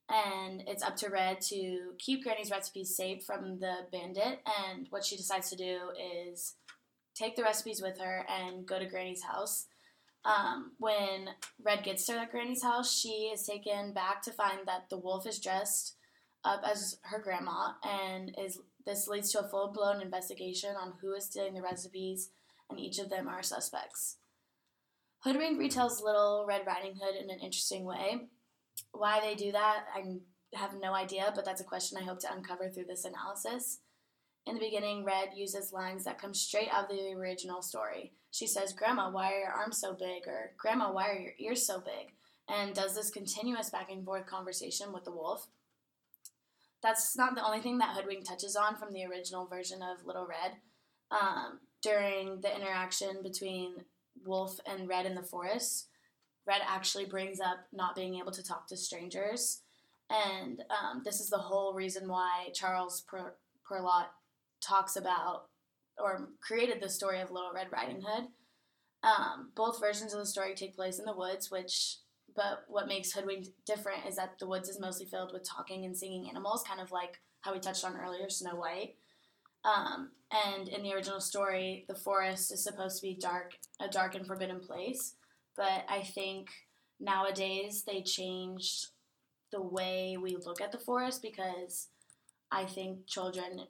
And 0.10 0.64
it's 0.68 0.84
up 0.84 0.96
to 0.98 1.10
Red 1.10 1.40
to 1.42 1.92
keep 2.00 2.24
Granny's 2.24 2.52
recipes 2.52 2.96
safe 2.96 3.24
from 3.24 3.60
the 3.60 3.88
bandit. 3.92 4.40
And 4.68 4.88
what 4.90 5.06
she 5.06 5.16
decides 5.16 5.50
to 5.52 5.56
do 5.56 5.80
is 6.26 6.56
take 7.16 7.36
the 7.36 7.44
recipes 7.44 7.82
with 7.82 8.00
her 8.00 8.26
and 8.28 8.66
go 8.66 8.80
to 8.80 8.86
Granny's 8.86 9.24
house 9.24 9.68
um, 10.26 10.74
when 10.80 11.30
Red 11.64 11.84
gets 11.84 12.06
to 12.08 12.28
Granny's 12.30 12.64
house, 12.64 12.98
she 12.98 13.32
is 13.34 13.46
taken 13.46 13.94
back 13.94 14.22
to 14.24 14.32
find 14.32 14.60
that 14.66 14.90
the 14.90 14.98
wolf 14.98 15.26
is 15.26 15.40
dressed 15.40 15.96
up 16.44 16.62
as 16.66 16.98
her 17.04 17.20
grandma, 17.20 17.74
and 17.84 18.36
is 18.38 18.60
this 18.86 19.08
leads 19.08 19.32
to 19.32 19.42
a 19.42 19.48
full 19.48 19.72
blown 19.72 20.02
investigation 20.02 20.76
on 20.76 20.94
who 21.02 21.14
is 21.14 21.26
stealing 21.26 21.54
the 21.54 21.62
recipes, 21.62 22.32
and 22.70 22.80
each 22.80 23.00
of 23.00 23.10
them 23.10 23.28
are 23.28 23.44
suspects. 23.44 24.18
Hoodwink 25.24 25.60
retells 25.60 26.02
Little 26.02 26.46
Red 26.48 26.66
Riding 26.66 26.96
Hood 26.96 27.16
in 27.16 27.30
an 27.30 27.40
interesting 27.40 27.86
way. 27.86 28.28
Why 28.92 29.20
they 29.20 29.36
do 29.36 29.52
that, 29.52 29.86
I 29.96 30.04
have 30.56 30.80
no 30.80 30.94
idea, 30.94 31.32
but 31.36 31.46
that's 31.46 31.62
a 31.62 31.66
question 31.66 31.98
I 31.98 32.06
hope 32.06 32.20
to 32.20 32.34
uncover 32.34 32.70
through 32.70 32.86
this 32.86 33.06
analysis. 33.06 33.80
In 34.46 34.56
the 34.56 34.62
beginning, 34.62 35.04
Red 35.04 35.30
uses 35.36 35.74
lines 35.74 36.04
that 36.06 36.20
come 36.20 36.34
straight 36.34 36.70
out 36.72 36.86
of 36.86 36.90
the 36.90 37.14
original 37.14 37.62
story. 37.62 38.14
She 38.32 38.48
says, 38.48 38.74
Grandma, 38.74 39.12
why 39.12 39.34
are 39.34 39.40
your 39.40 39.52
arms 39.52 39.80
so 39.80 39.94
big? 39.94 40.28
Or, 40.28 40.54
Grandma, 40.58 40.92
why 40.92 41.10
are 41.10 41.20
your 41.20 41.34
ears 41.40 41.66
so 41.66 41.80
big? 41.80 42.14
And 42.48 42.74
does 42.74 42.96
this 42.96 43.12
continuous 43.12 43.70
back 43.70 43.92
and 43.92 44.04
forth 44.04 44.26
conversation 44.26 44.92
with 44.92 45.04
the 45.04 45.12
wolf. 45.12 45.48
That's 46.82 47.18
not 47.18 47.36
the 47.36 47.46
only 47.46 47.60
thing 47.60 47.78
that 47.80 47.96
Hoodwink 47.96 48.28
touches 48.28 48.56
on 48.56 48.76
from 48.76 48.94
the 48.94 49.06
original 49.06 49.46
version 49.46 49.82
of 49.82 50.06
Little 50.06 50.26
Red. 50.26 50.54
Um, 51.12 51.60
during 51.82 52.42
the 52.42 52.56
interaction 52.56 53.22
between 53.22 53.84
Wolf 54.26 54.60
and 54.66 54.88
Red 54.88 55.06
in 55.06 55.16
the 55.16 55.24
forest, 55.24 55.88
Red 56.50 56.62
actually 56.68 57.06
brings 57.06 57.40
up 57.40 57.60
not 57.72 57.96
being 57.96 58.16
able 58.16 58.32
to 58.32 58.44
talk 58.44 58.68
to 58.68 58.76
strangers. 58.76 59.62
And 60.10 60.64
um, 60.72 61.04
this 61.06 61.20
is 61.20 61.30
the 61.30 61.38
whole 61.38 61.76
reason 61.76 62.10
why 62.10 62.50
Charles 62.56 63.02
per- 63.02 63.36
Perrault 63.64 64.08
talks 64.60 64.96
about 64.96 65.44
or 66.00 66.30
created 66.42 66.82
the 66.82 66.90
story 66.90 67.22
of 67.22 67.30
Little 67.30 67.52
Red 67.54 67.68
Riding 67.72 68.02
Hood. 68.04 68.30
Um, 69.04 69.52
both 69.56 69.80
versions 69.80 70.12
of 70.12 70.20
the 70.20 70.26
story 70.26 70.56
take 70.56 70.76
place 70.76 70.98
in 70.98 71.06
the 71.06 71.16
woods, 71.16 71.52
which 71.52 71.98
but 72.36 72.64
what 72.68 72.88
makes 72.88 73.12
Hoodwink 73.12 73.48
different 73.66 74.08
is 74.08 74.16
that 74.16 74.40
the 74.40 74.48
woods 74.48 74.70
is 74.70 74.80
mostly 74.80 75.06
filled 75.06 75.34
with 75.34 75.48
talking 75.48 75.86
and 75.86 75.96
singing 75.96 76.30
animals, 76.30 76.64
kind 76.68 76.82
of 76.82 76.92
like 76.92 77.20
how 77.42 77.54
we 77.54 77.60
touched 77.60 77.86
on 77.86 77.96
earlier, 77.96 78.30
Snow 78.30 78.56
White. 78.56 78.96
Um, 79.66 80.12
and 80.32 80.68
in 80.68 80.84
the 80.84 80.94
original 80.94 81.20
story, 81.20 81.86
the 81.88 81.96
forest 81.96 82.52
is 82.52 82.64
supposed 82.64 82.98
to 82.98 83.08
be 83.08 83.18
dark, 83.20 83.54
a 83.80 83.88
dark 83.88 84.16
and 84.16 84.26
forbidden 84.26 84.60
place. 84.60 85.16
But 85.60 85.84
I 85.90 86.04
think 86.04 86.48
nowadays 87.02 87.84
they 87.86 88.02
changed 88.02 88.88
the 89.52 89.62
way 89.62 90.16
we 90.16 90.38
look 90.38 90.62
at 90.62 90.72
the 90.72 90.80
forest 90.80 91.22
because 91.22 91.90
I 92.50 92.64
think 92.64 93.08
children 93.08 93.66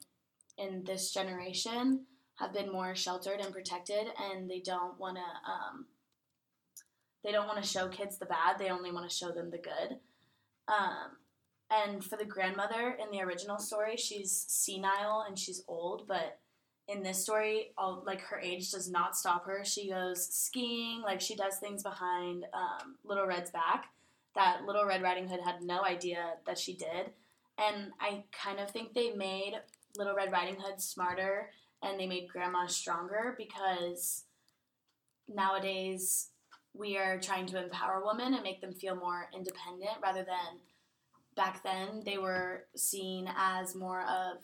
in 0.56 0.84
this 0.84 1.12
generation 1.12 2.06
have 2.36 2.52
been 2.52 2.70
more 2.70 2.94
sheltered 2.94 3.40
and 3.40 3.52
protected, 3.52 4.06
and 4.22 4.48
they 4.48 4.60
don't 4.60 5.00
want 5.00 5.16
to. 5.16 5.50
Um, 5.50 5.86
they 7.24 7.32
don't 7.32 7.48
want 7.48 7.60
to 7.60 7.68
show 7.68 7.88
kids 7.88 8.18
the 8.18 8.26
bad. 8.26 8.56
They 8.56 8.70
only 8.70 8.92
want 8.92 9.10
to 9.10 9.14
show 9.14 9.32
them 9.32 9.50
the 9.50 9.58
good. 9.58 9.98
Um, 10.68 11.16
and 11.70 12.04
for 12.04 12.16
the 12.16 12.24
grandmother 12.24 12.96
in 13.02 13.10
the 13.10 13.22
original 13.24 13.58
story, 13.58 13.96
she's 13.96 14.44
senile 14.48 15.24
and 15.26 15.36
she's 15.36 15.64
old, 15.66 16.06
but 16.06 16.38
in 16.88 17.02
this 17.02 17.22
story, 17.22 17.72
all 17.78 18.02
like 18.06 18.20
her 18.22 18.40
age 18.40 18.70
does 18.70 18.90
not 18.90 19.16
stop 19.16 19.46
her. 19.46 19.64
She 19.64 19.90
goes 19.90 20.26
skiing, 20.26 21.02
like 21.02 21.20
she 21.20 21.36
does 21.36 21.58
things 21.58 21.82
behind 21.82 22.46
um, 22.52 22.96
Little 23.04 23.26
Red's 23.26 23.50
back 23.50 23.86
that 24.34 24.64
Little 24.66 24.86
Red 24.86 25.02
Riding 25.02 25.28
Hood 25.28 25.40
had 25.44 25.62
no 25.62 25.84
idea 25.84 26.34
that 26.46 26.58
she 26.58 26.74
did. 26.74 27.10
And 27.58 27.92
I 28.00 28.24
kind 28.32 28.58
of 28.58 28.70
think 28.70 28.94
they 28.94 29.12
made 29.12 29.54
Little 29.96 30.14
Red 30.14 30.32
Riding 30.32 30.56
Hood 30.58 30.80
smarter 30.80 31.50
and 31.82 31.98
they 31.98 32.06
made 32.06 32.28
Grandma 32.28 32.66
stronger 32.66 33.34
because 33.36 34.24
nowadays 35.28 36.28
we 36.74 36.96
are 36.96 37.18
trying 37.18 37.46
to 37.46 37.62
empower 37.62 38.02
women 38.04 38.34
and 38.34 38.42
make 38.42 38.60
them 38.60 38.72
feel 38.72 38.94
more 38.94 39.28
independent 39.34 39.96
rather 40.02 40.22
than 40.22 40.60
back 41.36 41.62
then 41.62 42.02
they 42.04 42.18
were 42.18 42.64
seen 42.76 43.28
as 43.36 43.74
more 43.74 44.02
of 44.02 44.38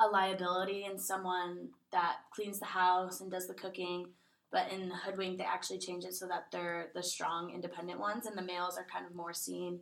a 0.00 0.06
liability 0.06 0.84
and 0.84 1.00
someone 1.00 1.68
that 1.92 2.16
cleans 2.34 2.58
the 2.58 2.66
house 2.66 3.20
and 3.20 3.30
does 3.30 3.46
the 3.46 3.54
cooking. 3.54 4.08
But 4.52 4.70
in 4.70 4.90
Hoodwink, 4.90 5.38
they 5.38 5.44
actually 5.44 5.78
change 5.78 6.04
it 6.04 6.14
so 6.14 6.26
that 6.28 6.46
they're 6.52 6.90
the 6.94 7.02
strong, 7.02 7.50
independent 7.52 7.98
ones, 7.98 8.26
and 8.26 8.36
the 8.36 8.42
males 8.42 8.78
are 8.78 8.86
kind 8.90 9.06
of 9.06 9.14
more 9.14 9.32
seen 9.32 9.80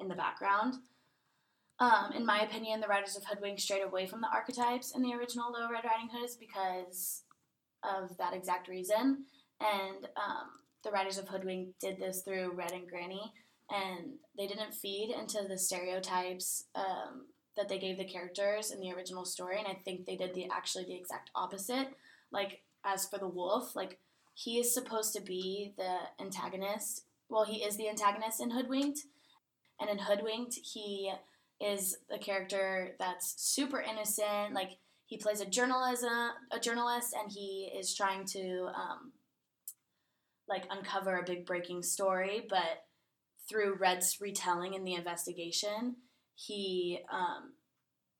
in 0.00 0.08
the 0.08 0.14
background. 0.14 0.74
Um, 1.78 2.12
in 2.14 2.24
my 2.24 2.40
opinion, 2.40 2.80
the 2.80 2.88
writers 2.88 3.16
of 3.16 3.24
Hoodwink 3.24 3.60
strayed 3.60 3.84
away 3.84 4.06
from 4.06 4.22
the 4.22 4.30
archetypes 4.32 4.92
in 4.94 5.02
the 5.02 5.12
original 5.12 5.52
Little 5.52 5.68
Red 5.68 5.84
Riding 5.84 6.08
Hoods 6.10 6.36
because 6.36 7.24
of 7.82 8.16
that 8.16 8.32
exact 8.32 8.68
reason. 8.68 9.24
And 9.60 10.04
um, 10.16 10.48
the 10.82 10.90
writers 10.90 11.18
of 11.18 11.28
Hoodwink 11.28 11.78
did 11.80 11.98
this 11.98 12.22
through 12.22 12.52
Red 12.52 12.72
and 12.72 12.88
Granny, 12.88 13.32
and 13.70 14.14
they 14.38 14.46
didn't 14.46 14.74
feed 14.74 15.14
into 15.18 15.46
the 15.46 15.58
stereotypes 15.58 16.64
um, 16.74 17.26
that 17.56 17.68
they 17.68 17.78
gave 17.78 17.98
the 17.98 18.04
characters 18.04 18.70
in 18.70 18.80
the 18.80 18.92
original 18.92 19.24
story, 19.24 19.58
and 19.58 19.66
I 19.66 19.74
think 19.74 20.04
they 20.04 20.16
did 20.16 20.34
the 20.34 20.48
actually 20.50 20.84
the 20.84 20.96
exact 20.96 21.30
opposite. 21.34 21.88
Like 22.30 22.62
as 22.84 23.06
for 23.06 23.18
the 23.18 23.28
wolf, 23.28 23.74
like 23.74 23.98
he 24.34 24.58
is 24.58 24.72
supposed 24.72 25.14
to 25.14 25.22
be 25.22 25.72
the 25.76 25.98
antagonist. 26.20 27.04
Well, 27.28 27.44
he 27.44 27.64
is 27.64 27.76
the 27.76 27.88
antagonist 27.88 28.40
in 28.40 28.50
Hoodwinked, 28.50 29.00
and 29.80 29.90
in 29.90 29.98
Hoodwinked, 29.98 30.54
he 30.54 31.12
is 31.60 31.96
a 32.10 32.18
character 32.18 32.94
that's 32.98 33.34
super 33.42 33.80
innocent. 33.80 34.52
Like 34.52 34.78
he 35.06 35.16
plays 35.16 35.40
a 35.40 35.46
journalism 35.46 36.30
a 36.50 36.60
journalist, 36.60 37.14
and 37.18 37.32
he 37.32 37.72
is 37.76 37.94
trying 37.94 38.26
to 38.26 38.68
um, 38.74 39.12
like 40.48 40.64
uncover 40.70 41.18
a 41.18 41.24
big 41.24 41.46
breaking 41.46 41.82
story, 41.82 42.46
but 42.48 42.84
through 43.48 43.76
Red's 43.76 44.18
retelling 44.20 44.74
in 44.74 44.84
the 44.84 44.94
investigation, 44.94 45.96
he 46.36 47.00
um, 47.10 47.54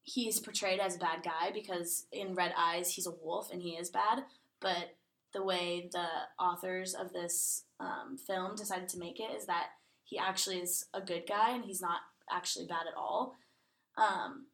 he's 0.03 0.41
portrayed 0.41 0.81
as 0.81 0.97
a 0.97 1.01
bad 1.01 1.23
guy 1.23 1.51
because 1.53 2.07
in 2.11 2.35
Red 2.35 2.53
Eyes 2.57 2.95
he's 2.95 3.07
a 3.07 3.15
wolf 3.23 3.53
and 3.53 3.63
he 3.63 3.71
is 3.71 3.91
bad. 3.91 4.25
But 4.61 4.97
the 5.35 5.45
way 5.45 5.89
the 5.93 6.07
authors 6.43 6.95
of 6.95 7.13
this 7.13 7.65
um, 7.79 8.17
film 8.27 8.57
decided 8.57 8.89
to 8.89 8.99
make 8.99 9.21
it 9.21 9.31
is 9.37 9.47
that 9.47 9.67
he 10.05 10.19
actually 10.19 10.59
is 10.59 10.87
a 10.95 11.01
good 11.01 11.25
guy 11.29 11.55
and 11.55 11.65
he's 11.65 11.83
not 11.83 12.01
actually 12.31 12.67
bad 12.67 12.87
at 12.89 12.97
all. 12.97 13.35
Um, 13.99 14.47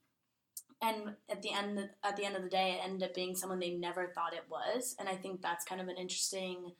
and 0.81 1.15
at 1.31 1.43
the 1.43 1.53
end 1.53 1.91
at 2.03 2.17
the 2.17 2.25
end 2.25 2.35
of 2.35 2.43
the 2.43 2.49
day, 2.49 2.73
it 2.73 2.85
ended 2.85 3.09
up 3.09 3.15
being 3.15 3.37
someone 3.37 3.61
they 3.61 3.71
never 3.71 4.09
thought 4.09 4.35
it 4.35 4.51
was. 4.51 4.97
And 4.99 5.09
I 5.09 5.15
think 5.15 5.41
that's 5.41 5.65
kind 5.65 5.81
of 5.81 5.87
an 5.87 5.97
interesting 5.97 6.73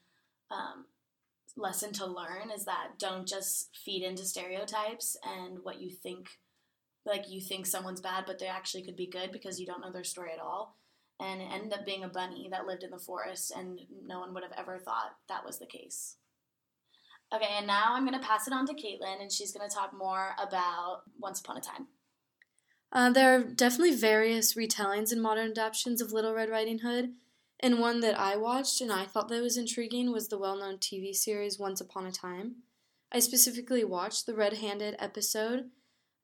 um, 0.51 0.87
lesson 1.57 1.93
to 1.93 2.07
learn 2.07 2.51
is 2.55 2.65
that 2.65 2.99
don't 2.99 3.29
just 3.29 3.77
feed 3.77 4.03
into 4.03 4.25
stereotypes 4.25 5.17
and 5.23 5.59
what 5.63 5.81
you 5.81 5.91
think 5.91 6.39
like 7.05 7.31
you 7.31 7.41
think 7.41 7.67
someone's 7.67 8.01
bad, 8.01 8.25
but 8.27 8.39
they 8.39 8.47
actually 8.47 8.83
could 8.85 8.97
be 8.97 9.07
good 9.07 9.33
because 9.33 9.59
you 9.59 9.67
don't 9.67 9.81
know 9.81 9.93
their 9.93 10.05
story 10.05 10.31
at 10.33 10.41
all. 10.41 10.77
And 11.21 11.41
it 11.41 11.49
ended 11.53 11.73
up 11.73 11.87
being 11.87 12.05
a 12.05 12.09
bunny 12.09 12.49
that 12.51 12.67
lived 12.67 12.83
in 12.83 12.91
the 12.91 12.99
forest, 12.99 13.53
and 13.57 13.81
no 14.05 14.21
one 14.21 14.35
would 14.35 14.43
have 14.43 14.55
ever 14.57 14.79
thought 14.79 15.17
that 15.29 15.45
was 15.45 15.59
the 15.59 15.67
case. 15.67 16.17
Okay, 17.35 17.55
and 17.57 17.67
now 17.67 17.95
I'm 17.95 18.07
going 18.07 18.19
to 18.19 18.27
pass 18.27 18.47
it 18.47 18.53
on 18.53 18.67
to 18.67 18.75
Caitlin, 18.75 19.21
and 19.21 19.33
she's 19.33 19.53
going 19.53 19.69
to 19.69 19.75
talk 19.75 19.93
more 19.97 20.33
about 20.39 21.03
Once 21.19 21.41
Upon 21.41 21.57
a 21.57 21.61
Time. 21.61 21.87
Uh, 22.93 23.11
there 23.11 23.35
are 23.35 23.43
definitely 23.43 23.95
various 23.95 24.55
retellings 24.55 25.13
and 25.13 25.23
modern 25.23 25.51
adaptations 25.51 26.03
of 26.03 26.13
Little 26.13 26.35
Red 26.35 26.51
Riding 26.51 26.81
Hood, 26.81 27.13
and 27.59 27.79
one 27.79 28.01
that 28.01 28.19
I 28.19 28.37
watched 28.37 28.81
and 28.81 28.93
I 28.93 29.05
thought 29.05 29.29
that 29.29 29.41
was 29.41 29.57
intriguing 29.57 30.13
was 30.13 30.29
the 30.29 30.39
well 30.39 30.59
known 30.59 30.77
TV 30.77 31.15
series 31.15 31.59
Once 31.59 31.81
Upon 31.81 32.05
a 32.05 32.13
Time. 32.13 32.57
I 33.11 33.21
specifically 33.21 33.85
watched 33.85 34.27
the 34.27 34.35
red 34.35 34.55
handed 34.55 34.97
episode 34.99 35.71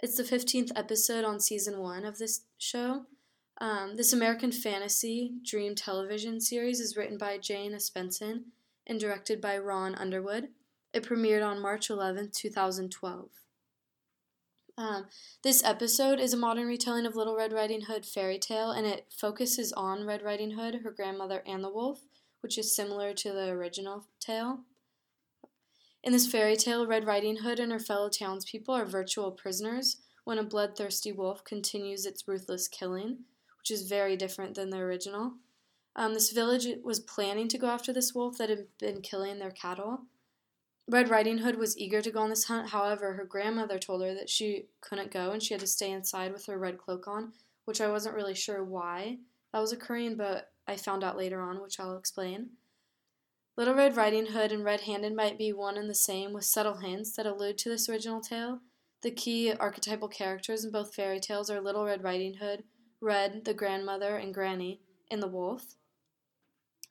it's 0.00 0.16
the 0.16 0.22
15th 0.22 0.70
episode 0.76 1.24
on 1.24 1.40
season 1.40 1.78
one 1.80 2.04
of 2.04 2.18
this 2.18 2.42
show. 2.56 3.06
Um, 3.60 3.96
this 3.96 4.12
American 4.12 4.52
fantasy 4.52 5.32
dream 5.44 5.74
television 5.74 6.40
series 6.40 6.78
is 6.78 6.96
written 6.96 7.18
by 7.18 7.38
Jane 7.38 7.72
Espenson 7.72 8.44
and 8.86 9.00
directed 9.00 9.40
by 9.40 9.58
Ron 9.58 9.96
Underwood. 9.96 10.48
It 10.94 11.02
premiered 11.02 11.44
on 11.44 11.60
March 11.60 11.90
11, 11.90 12.30
2012. 12.32 13.28
Um, 14.78 15.06
this 15.42 15.64
episode 15.64 16.20
is 16.20 16.32
a 16.32 16.36
modern 16.36 16.68
retelling 16.68 17.04
of 17.04 17.16
Little 17.16 17.36
Red 17.36 17.52
Riding 17.52 17.82
Hood 17.82 18.06
fairy 18.06 18.38
tale, 18.38 18.70
and 18.70 18.86
it 18.86 19.06
focuses 19.10 19.72
on 19.72 20.06
Red 20.06 20.22
Riding 20.22 20.52
Hood, 20.52 20.82
her 20.84 20.92
grandmother, 20.92 21.42
and 21.44 21.64
the 21.64 21.68
wolf, 21.68 22.02
which 22.42 22.56
is 22.56 22.76
similar 22.76 23.12
to 23.14 23.32
the 23.32 23.48
original 23.48 24.06
tale. 24.20 24.60
In 26.02 26.12
this 26.12 26.30
fairy 26.30 26.56
tale, 26.56 26.86
Red 26.86 27.06
Riding 27.06 27.38
Hood 27.38 27.58
and 27.58 27.72
her 27.72 27.78
fellow 27.78 28.08
townspeople 28.08 28.74
are 28.74 28.84
virtual 28.84 29.32
prisoners 29.32 29.96
when 30.24 30.38
a 30.38 30.44
bloodthirsty 30.44 31.12
wolf 31.12 31.44
continues 31.44 32.06
its 32.06 32.28
ruthless 32.28 32.68
killing, 32.68 33.24
which 33.58 33.70
is 33.70 33.88
very 33.88 34.16
different 34.16 34.54
than 34.54 34.70
the 34.70 34.78
original. 34.78 35.34
Um, 35.96 36.14
this 36.14 36.30
village 36.30 36.66
was 36.84 37.00
planning 37.00 37.48
to 37.48 37.58
go 37.58 37.66
after 37.68 37.92
this 37.92 38.14
wolf 38.14 38.38
that 38.38 38.50
had 38.50 38.66
been 38.78 39.02
killing 39.02 39.38
their 39.38 39.50
cattle. 39.50 40.02
Red 40.88 41.10
Riding 41.10 41.38
Hood 41.38 41.58
was 41.58 41.76
eager 41.76 42.00
to 42.00 42.10
go 42.10 42.20
on 42.20 42.30
this 42.30 42.44
hunt, 42.44 42.70
however, 42.70 43.14
her 43.14 43.24
grandmother 43.24 43.78
told 43.78 44.02
her 44.02 44.14
that 44.14 44.30
she 44.30 44.66
couldn't 44.80 45.10
go 45.10 45.32
and 45.32 45.42
she 45.42 45.52
had 45.54 45.60
to 45.60 45.66
stay 45.66 45.90
inside 45.90 46.32
with 46.32 46.46
her 46.46 46.58
red 46.58 46.78
cloak 46.78 47.08
on, 47.08 47.32
which 47.64 47.80
I 47.80 47.88
wasn't 47.88 48.14
really 48.14 48.34
sure 48.34 48.64
why 48.64 49.18
that 49.52 49.60
was 49.60 49.72
occurring, 49.72 50.16
but 50.16 50.52
I 50.66 50.76
found 50.76 51.02
out 51.02 51.16
later 51.16 51.40
on, 51.40 51.62
which 51.62 51.80
I'll 51.80 51.96
explain. 51.96 52.50
Little 53.58 53.74
Red 53.74 53.96
Riding 53.96 54.26
Hood 54.26 54.52
and 54.52 54.64
Red 54.64 54.82
Handed 54.82 55.16
might 55.16 55.36
be 55.36 55.52
one 55.52 55.76
and 55.76 55.90
the 55.90 55.94
same, 55.94 56.32
with 56.32 56.44
subtle 56.44 56.76
hints 56.76 57.16
that 57.16 57.26
allude 57.26 57.58
to 57.58 57.68
this 57.68 57.88
original 57.88 58.20
tale. 58.20 58.60
The 59.02 59.10
key 59.10 59.52
archetypal 59.52 60.06
characters 60.06 60.64
in 60.64 60.70
both 60.70 60.94
fairy 60.94 61.18
tales 61.18 61.50
are 61.50 61.60
Little 61.60 61.84
Red 61.84 62.04
Riding 62.04 62.34
Hood, 62.34 62.62
Red, 63.00 63.44
the 63.44 63.54
grandmother, 63.54 64.14
and 64.14 64.32
Granny, 64.32 64.80
and 65.10 65.20
the 65.20 65.26
wolf. 65.26 65.74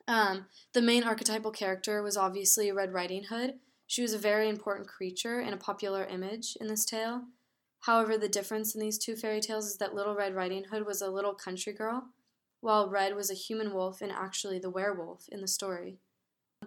Um, 0.10 0.48
the 0.74 0.82
main 0.82 1.06
archetypal 1.06 1.52
character 1.52 2.04
was 2.04 2.18
obviously 2.18 2.70
Red 2.70 2.92
Riding 2.92 3.24
Hood. 3.24 3.54
She 3.86 4.02
was 4.02 4.12
a 4.12 4.18
very 4.18 4.50
important 4.50 4.90
creature 4.90 5.40
and 5.40 5.54
a 5.54 5.58
popular 5.58 6.04
image 6.04 6.58
in 6.60 6.68
this 6.68 6.84
tale. 6.84 7.28
However, 7.84 8.18
the 8.18 8.28
difference 8.28 8.76
in 8.76 8.82
these 8.82 8.98
two 8.98 9.16
fairy 9.16 9.40
tales 9.40 9.68
is 9.68 9.78
that 9.78 9.96
Little 9.96 10.16
Red 10.16 10.36
Riding 10.36 10.66
Hood 10.66 10.86
was 10.86 11.02
a 11.02 11.10
little 11.10 11.34
country 11.34 11.72
girl, 11.72 12.10
while 12.60 12.90
Red 12.90 13.16
was 13.16 13.32
a 13.32 13.36
human 13.36 13.74
wolf 13.74 14.02
and 14.02 14.12
actually 14.12 14.60
the 14.60 14.70
werewolf 14.70 15.30
in 15.30 15.40
the 15.40 15.48
story. 15.48 16.00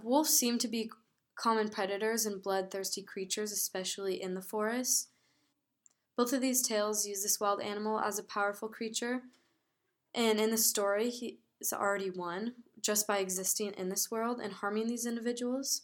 Wolves 0.03 0.31
seem 0.31 0.59
to 0.59 0.69
be 0.69 0.91
common 1.35 1.69
predators 1.69 2.27
and 2.27 2.43
bloodthirsty 2.43 3.03
creatures, 3.03 3.53
especially 3.53 4.21
in 4.21 4.35
the 4.35 4.43
forest. 4.43 5.09
Both 6.17 6.33
of 6.33 6.41
these 6.41 6.63
tales 6.63 7.07
use 7.07 7.23
this 7.23 7.41
wild 7.41 7.61
animal 7.61 8.01
as 8.01 8.19
a 8.19 8.25
powerful 8.25 8.69
creature, 8.69 9.23
and 10.15 10.41
in 10.41 10.51
the 10.51 10.59
story, 10.59 11.11
he 11.11 11.39
is 11.61 11.73
already 11.73 12.11
won 12.11 12.55
just 12.81 13.07
by 13.07 13.19
existing 13.19 13.73
in 13.77 13.89
this 13.89 14.11
world 14.11 14.41
and 14.41 14.53
harming 14.53 14.89
these 14.89 15.07
individuals. 15.07 15.83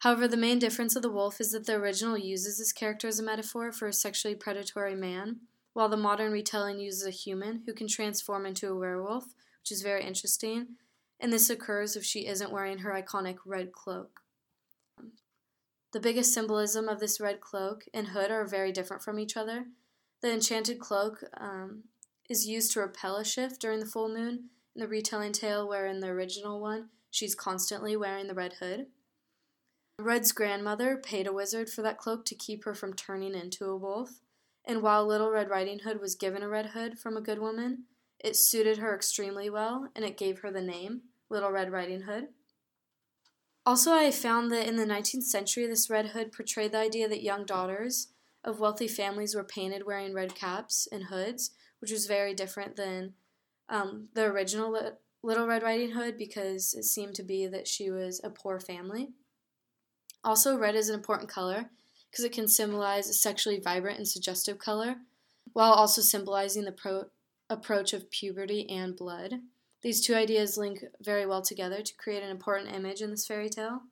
However, 0.00 0.28
the 0.28 0.36
main 0.36 0.58
difference 0.58 0.96
of 0.96 1.02
the 1.02 1.10
wolf 1.10 1.40
is 1.40 1.52
that 1.52 1.66
the 1.66 1.74
original 1.74 2.18
uses 2.18 2.58
this 2.58 2.72
character 2.72 3.08
as 3.08 3.18
a 3.18 3.22
metaphor 3.22 3.72
for 3.72 3.88
a 3.88 3.92
sexually 3.92 4.34
predatory 4.34 4.94
man, 4.94 5.40
while 5.72 5.88
the 5.88 5.96
modern 5.96 6.32
retelling 6.32 6.78
uses 6.78 7.06
a 7.06 7.10
human 7.10 7.62
who 7.64 7.72
can 7.72 7.88
transform 7.88 8.44
into 8.44 8.68
a 8.68 8.76
werewolf, 8.76 9.24
which 9.62 9.72
is 9.72 9.82
very 9.82 10.04
interesting 10.04 10.76
and 11.24 11.32
this 11.32 11.48
occurs 11.48 11.96
if 11.96 12.04
she 12.04 12.26
isn't 12.26 12.52
wearing 12.52 12.80
her 12.80 12.90
iconic 12.90 13.38
red 13.46 13.72
cloak. 13.72 14.20
The 15.94 15.98
biggest 15.98 16.34
symbolism 16.34 16.86
of 16.86 17.00
this 17.00 17.18
red 17.18 17.40
cloak 17.40 17.86
and 17.94 18.08
hood 18.08 18.30
are 18.30 18.44
very 18.44 18.72
different 18.72 19.02
from 19.02 19.18
each 19.18 19.34
other. 19.34 19.64
The 20.20 20.30
enchanted 20.30 20.78
cloak 20.78 21.24
um, 21.40 21.84
is 22.28 22.46
used 22.46 22.72
to 22.72 22.80
repel 22.80 23.16
a 23.16 23.24
shift 23.24 23.58
during 23.58 23.80
the 23.80 23.86
full 23.86 24.10
moon 24.10 24.50
in 24.76 24.82
the 24.82 24.86
retelling 24.86 25.32
tale, 25.32 25.66
where 25.66 25.86
in 25.86 26.00
the 26.00 26.08
original 26.08 26.60
one, 26.60 26.90
she's 27.10 27.34
constantly 27.34 27.96
wearing 27.96 28.26
the 28.26 28.34
red 28.34 28.56
hood. 28.60 28.88
Red's 29.98 30.30
grandmother 30.30 30.98
paid 30.98 31.26
a 31.26 31.32
wizard 31.32 31.70
for 31.70 31.80
that 31.80 31.96
cloak 31.96 32.26
to 32.26 32.34
keep 32.34 32.64
her 32.64 32.74
from 32.74 32.92
turning 32.92 33.34
into 33.34 33.64
a 33.64 33.78
wolf, 33.78 34.20
and 34.66 34.82
while 34.82 35.06
Little 35.06 35.30
Red 35.30 35.48
Riding 35.48 35.78
Hood 35.78 36.02
was 36.02 36.16
given 36.16 36.42
a 36.42 36.48
red 36.50 36.66
hood 36.66 36.98
from 36.98 37.16
a 37.16 37.22
good 37.22 37.38
woman, 37.38 37.84
it 38.20 38.36
suited 38.36 38.76
her 38.76 38.94
extremely 38.94 39.48
well 39.48 39.88
and 39.96 40.04
it 40.04 40.18
gave 40.18 40.40
her 40.40 40.50
the 40.50 40.60
name 40.60 41.02
Little 41.34 41.50
Red 41.50 41.70
Riding 41.70 42.02
Hood. 42.02 42.28
Also, 43.66 43.92
I 43.92 44.10
found 44.10 44.52
that 44.52 44.68
in 44.68 44.76
the 44.76 44.86
19th 44.86 45.24
century, 45.24 45.66
this 45.66 45.90
red 45.90 46.08
hood 46.08 46.32
portrayed 46.32 46.72
the 46.72 46.78
idea 46.78 47.08
that 47.08 47.22
young 47.22 47.44
daughters 47.44 48.08
of 48.44 48.60
wealthy 48.60 48.86
families 48.86 49.34
were 49.34 49.44
painted 49.44 49.84
wearing 49.84 50.14
red 50.14 50.34
caps 50.34 50.86
and 50.92 51.04
hoods, 51.04 51.50
which 51.80 51.90
was 51.90 52.06
very 52.06 52.34
different 52.34 52.76
than 52.76 53.14
um, 53.68 54.08
the 54.14 54.24
original 54.24 54.72
Li- 54.72 54.90
Little 55.22 55.46
Red 55.46 55.62
Riding 55.62 55.92
Hood 55.92 56.16
because 56.16 56.74
it 56.74 56.84
seemed 56.84 57.14
to 57.14 57.22
be 57.22 57.46
that 57.46 57.66
she 57.66 57.90
was 57.90 58.20
a 58.22 58.30
poor 58.30 58.60
family. 58.60 59.08
Also, 60.22 60.56
red 60.56 60.74
is 60.74 60.88
an 60.88 60.94
important 60.94 61.28
color 61.28 61.70
because 62.10 62.24
it 62.24 62.32
can 62.32 62.46
symbolize 62.46 63.08
a 63.08 63.14
sexually 63.14 63.58
vibrant 63.58 63.98
and 63.98 64.06
suggestive 64.06 64.58
color, 64.58 64.96
while 65.52 65.72
also 65.72 66.00
symbolizing 66.00 66.64
the 66.64 66.72
pro- 66.72 67.06
approach 67.50 67.92
of 67.92 68.10
puberty 68.10 68.68
and 68.68 68.94
blood. 68.94 69.40
These 69.84 70.00
two 70.00 70.14
ideas 70.14 70.56
link 70.56 70.82
very 71.02 71.26
well 71.26 71.42
together 71.42 71.82
to 71.82 71.96
create 71.96 72.22
an 72.22 72.30
important 72.30 72.74
image 72.74 73.02
in 73.02 73.10
this 73.10 73.26
fairy 73.26 73.50
tale. 73.50 73.82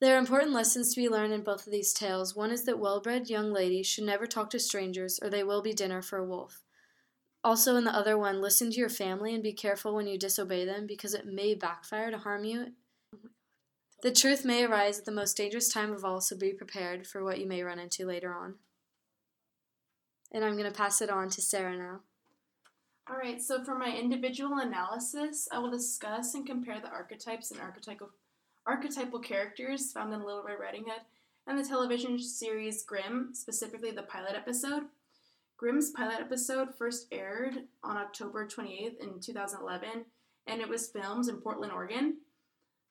There 0.00 0.14
are 0.14 0.18
important 0.18 0.52
lessons 0.52 0.94
to 0.94 1.00
be 1.00 1.08
learned 1.08 1.32
in 1.32 1.42
both 1.42 1.66
of 1.66 1.72
these 1.72 1.92
tales. 1.92 2.36
One 2.36 2.52
is 2.52 2.62
that 2.64 2.78
well 2.78 3.00
bred 3.00 3.28
young 3.28 3.52
ladies 3.52 3.88
should 3.88 4.04
never 4.04 4.28
talk 4.28 4.50
to 4.50 4.60
strangers, 4.60 5.18
or 5.20 5.28
they 5.28 5.42
will 5.42 5.62
be 5.62 5.72
dinner 5.72 6.00
for 6.00 6.18
a 6.18 6.24
wolf. 6.24 6.62
Also, 7.42 7.74
in 7.74 7.82
the 7.82 7.94
other 7.94 8.16
one, 8.16 8.40
listen 8.40 8.70
to 8.70 8.78
your 8.78 8.88
family 8.88 9.34
and 9.34 9.42
be 9.42 9.52
careful 9.52 9.96
when 9.96 10.06
you 10.06 10.16
disobey 10.16 10.64
them 10.64 10.86
because 10.86 11.12
it 11.12 11.26
may 11.26 11.52
backfire 11.52 12.12
to 12.12 12.18
harm 12.18 12.44
you. 12.44 12.74
The 14.02 14.12
truth 14.12 14.44
may 14.44 14.64
arise 14.64 15.00
at 15.00 15.06
the 15.06 15.12
most 15.12 15.36
dangerous 15.36 15.68
time 15.68 15.92
of 15.92 16.04
all, 16.04 16.20
so 16.20 16.36
be 16.36 16.52
prepared 16.52 17.04
for 17.04 17.24
what 17.24 17.40
you 17.40 17.48
may 17.48 17.64
run 17.64 17.80
into 17.80 18.06
later 18.06 18.32
on. 18.32 18.54
And 20.30 20.44
I'm 20.44 20.56
going 20.56 20.70
to 20.70 20.76
pass 20.76 21.02
it 21.02 21.10
on 21.10 21.30
to 21.30 21.42
Sarah 21.42 21.76
now. 21.76 22.00
All 23.12 23.18
right, 23.18 23.42
so 23.42 23.62
for 23.62 23.74
my 23.74 23.94
individual 23.94 24.56
analysis, 24.60 25.46
I 25.52 25.58
will 25.58 25.70
discuss 25.70 26.34
and 26.34 26.46
compare 26.46 26.80
the 26.80 26.88
archetypes 26.88 27.50
and 27.50 27.60
archetypal 27.60 28.08
archetypal 28.66 29.18
characters 29.18 29.92
found 29.92 30.14
in 30.14 30.24
Little 30.24 30.42
Red 30.42 30.58
Riding 30.58 30.84
Hood 30.84 31.02
and 31.46 31.58
the 31.58 31.68
television 31.68 32.18
series 32.18 32.84
Grimm, 32.84 33.34
specifically 33.34 33.90
the 33.90 34.04
pilot 34.04 34.34
episode. 34.34 34.84
Grimm's 35.58 35.90
pilot 35.90 36.20
episode 36.20 36.74
first 36.74 37.06
aired 37.12 37.64
on 37.84 37.98
October 37.98 38.46
28th 38.46 38.98
in 38.98 39.20
2011, 39.20 40.06
and 40.46 40.62
it 40.62 40.68
was 40.68 40.88
filmed 40.88 41.28
in 41.28 41.36
Portland, 41.36 41.72
Oregon. 41.72 42.16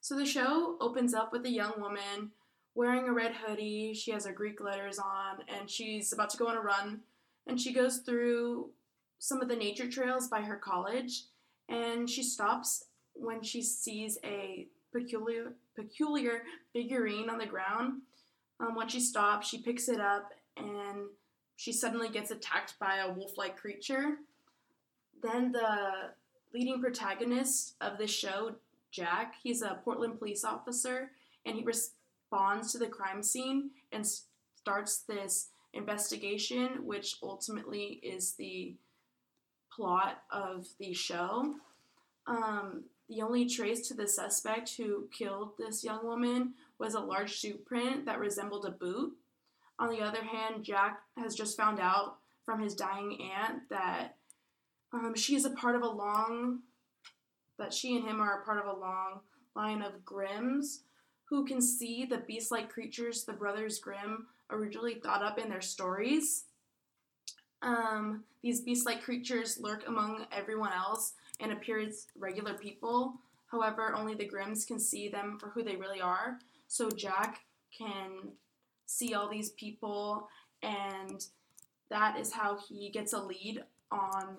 So 0.01 0.15
the 0.15 0.25
show 0.27 0.77
opens 0.79 1.15
up 1.15 1.31
with 1.31 1.45
a 1.45 1.51
young 1.51 1.81
woman 1.81 2.29
wearing 2.75 3.07
a 3.07 3.13
red 3.13 3.33
hoodie. 3.33 3.95
She 3.95 4.11
has 4.11 4.27
her 4.27 4.33
Greek 4.33 4.61
letters 4.61 4.99
on, 4.99 5.39
and 5.47 5.67
she's 5.67 6.13
about 6.13 6.29
to 6.29 6.37
go 6.37 6.47
on 6.47 6.57
a 6.57 6.61
run. 6.61 6.99
And 7.47 7.59
she 7.59 7.73
goes 7.73 7.97
through 7.97 8.69
some 9.21 9.39
of 9.39 9.47
the 9.47 9.55
nature 9.55 9.87
trails 9.87 10.27
by 10.27 10.41
her 10.41 10.55
college, 10.55 11.25
and 11.69 12.09
she 12.09 12.23
stops 12.23 12.85
when 13.13 13.43
she 13.43 13.61
sees 13.61 14.17
a 14.25 14.65
peculiar 14.91 15.53
peculiar 15.75 16.41
figurine 16.73 17.29
on 17.29 17.37
the 17.37 17.45
ground. 17.45 18.01
Um, 18.59 18.73
when 18.73 18.87
she 18.87 18.99
stops, 18.99 19.47
she 19.47 19.59
picks 19.59 19.87
it 19.89 19.99
up, 20.01 20.31
and 20.57 21.05
she 21.55 21.71
suddenly 21.71 22.09
gets 22.09 22.31
attacked 22.31 22.73
by 22.79 22.97
a 22.97 23.13
wolf-like 23.13 23.57
creature. 23.57 24.17
Then 25.21 25.51
the 25.51 26.13
leading 26.51 26.81
protagonist 26.81 27.75
of 27.79 27.99
the 27.99 28.07
show, 28.07 28.55
Jack, 28.89 29.35
he's 29.43 29.61
a 29.61 29.79
Portland 29.83 30.17
police 30.17 30.43
officer, 30.43 31.11
and 31.45 31.55
he 31.55 31.63
responds 31.63 32.71
to 32.71 32.79
the 32.79 32.87
crime 32.87 33.21
scene 33.21 33.69
and 33.91 34.03
starts 34.55 34.97
this 34.97 35.49
investigation, 35.73 36.86
which 36.86 37.17
ultimately 37.21 37.99
is 38.01 38.34
the 38.34 38.73
plot 39.75 40.23
of 40.31 40.67
the 40.79 40.93
show. 40.93 41.55
Um, 42.27 42.84
the 43.10 43.21
only 43.21 43.45
trace 43.45 43.88
to 43.88 43.93
the 43.93 44.07
suspect 44.07 44.75
who 44.77 45.07
killed 45.12 45.53
this 45.57 45.84
young 45.84 46.05
woman 46.05 46.53
was 46.79 46.93
a 46.93 46.99
large 46.99 47.34
shoe 47.34 47.55
print 47.65 48.05
that 48.05 48.19
resembled 48.19 48.65
a 48.65 48.71
boot. 48.71 49.13
On 49.79 49.89
the 49.89 50.01
other 50.01 50.23
hand, 50.23 50.63
Jack 50.63 51.01
has 51.17 51.36
just 51.36 51.57
found 51.57 51.79
out 51.79 52.17
from 52.45 52.62
his 52.62 52.75
dying 52.75 53.19
aunt 53.36 53.63
that 53.69 54.15
um, 54.93 55.13
she 55.15 55.36
is 55.36 55.45
a 55.45 55.51
part 55.51 55.75
of 55.75 55.81
a 55.81 55.89
long, 55.89 56.60
that 57.57 57.73
she 57.73 57.95
and 57.95 58.07
him 58.07 58.21
are 58.21 58.41
a 58.41 58.45
part 58.45 58.60
of 58.60 58.65
a 58.65 58.79
long 58.79 59.21
line 59.55 59.81
of 59.81 60.05
Grimms 60.05 60.84
who 61.25 61.45
can 61.45 61.62
see 61.62 62.05
the 62.05 62.17
beast 62.17 62.51
like 62.51 62.69
creatures 62.69 63.23
the 63.23 63.34
brothers 63.34 63.79
Grimm 63.79 64.27
originally 64.49 64.95
thought 64.95 65.23
up 65.23 65.39
in 65.39 65.49
their 65.49 65.62
stories. 65.62 66.45
Um, 67.62 68.24
these 68.41 68.62
beast 68.62 68.86
like 68.86 69.04
creatures 69.04 69.60
lurk 69.60 69.88
among 69.88 70.26
everyone 70.32 70.74
else 70.74 71.13
and 71.39 71.52
appear 71.52 71.80
as 71.80 72.08
regular 72.17 72.56
people. 72.56 73.15
However, 73.52 73.93
only 73.95 74.15
the 74.15 74.26
Grimms 74.26 74.65
can 74.65 74.80
see 74.80 75.10
them 75.10 75.38
for 75.39 75.50
who 75.50 75.63
they 75.63 75.76
really 75.76 76.02
are. 76.02 76.39
So 76.67 76.89
Jack 76.89 77.41
can 77.78 78.32
see 78.86 79.13
all 79.13 79.30
these 79.30 79.52
people, 79.52 80.28
and 80.63 81.26
that 81.89 82.17
is 82.17 82.34
how 82.34 82.58
he 82.58 82.89
gets 82.89 83.13
a 83.13 83.21
lead 83.21 83.63
on 83.91 84.38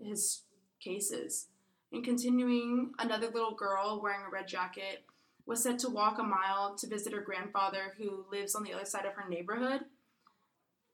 his 0.00 0.42
cases. 0.80 1.48
And 1.92 2.04
continuing, 2.04 2.92
another 2.98 3.28
little 3.28 3.54
girl 3.54 4.00
wearing 4.02 4.24
a 4.26 4.30
red 4.30 4.48
jacket 4.48 5.04
was 5.44 5.62
said 5.62 5.78
to 5.80 5.88
walk 5.88 6.18
a 6.18 6.22
mile 6.22 6.74
to 6.76 6.86
visit 6.86 7.12
her 7.12 7.20
grandfather 7.20 7.94
who 7.98 8.24
lives 8.30 8.54
on 8.54 8.62
the 8.62 8.72
other 8.72 8.84
side 8.84 9.04
of 9.04 9.14
her 9.14 9.28
neighborhood. 9.28 9.80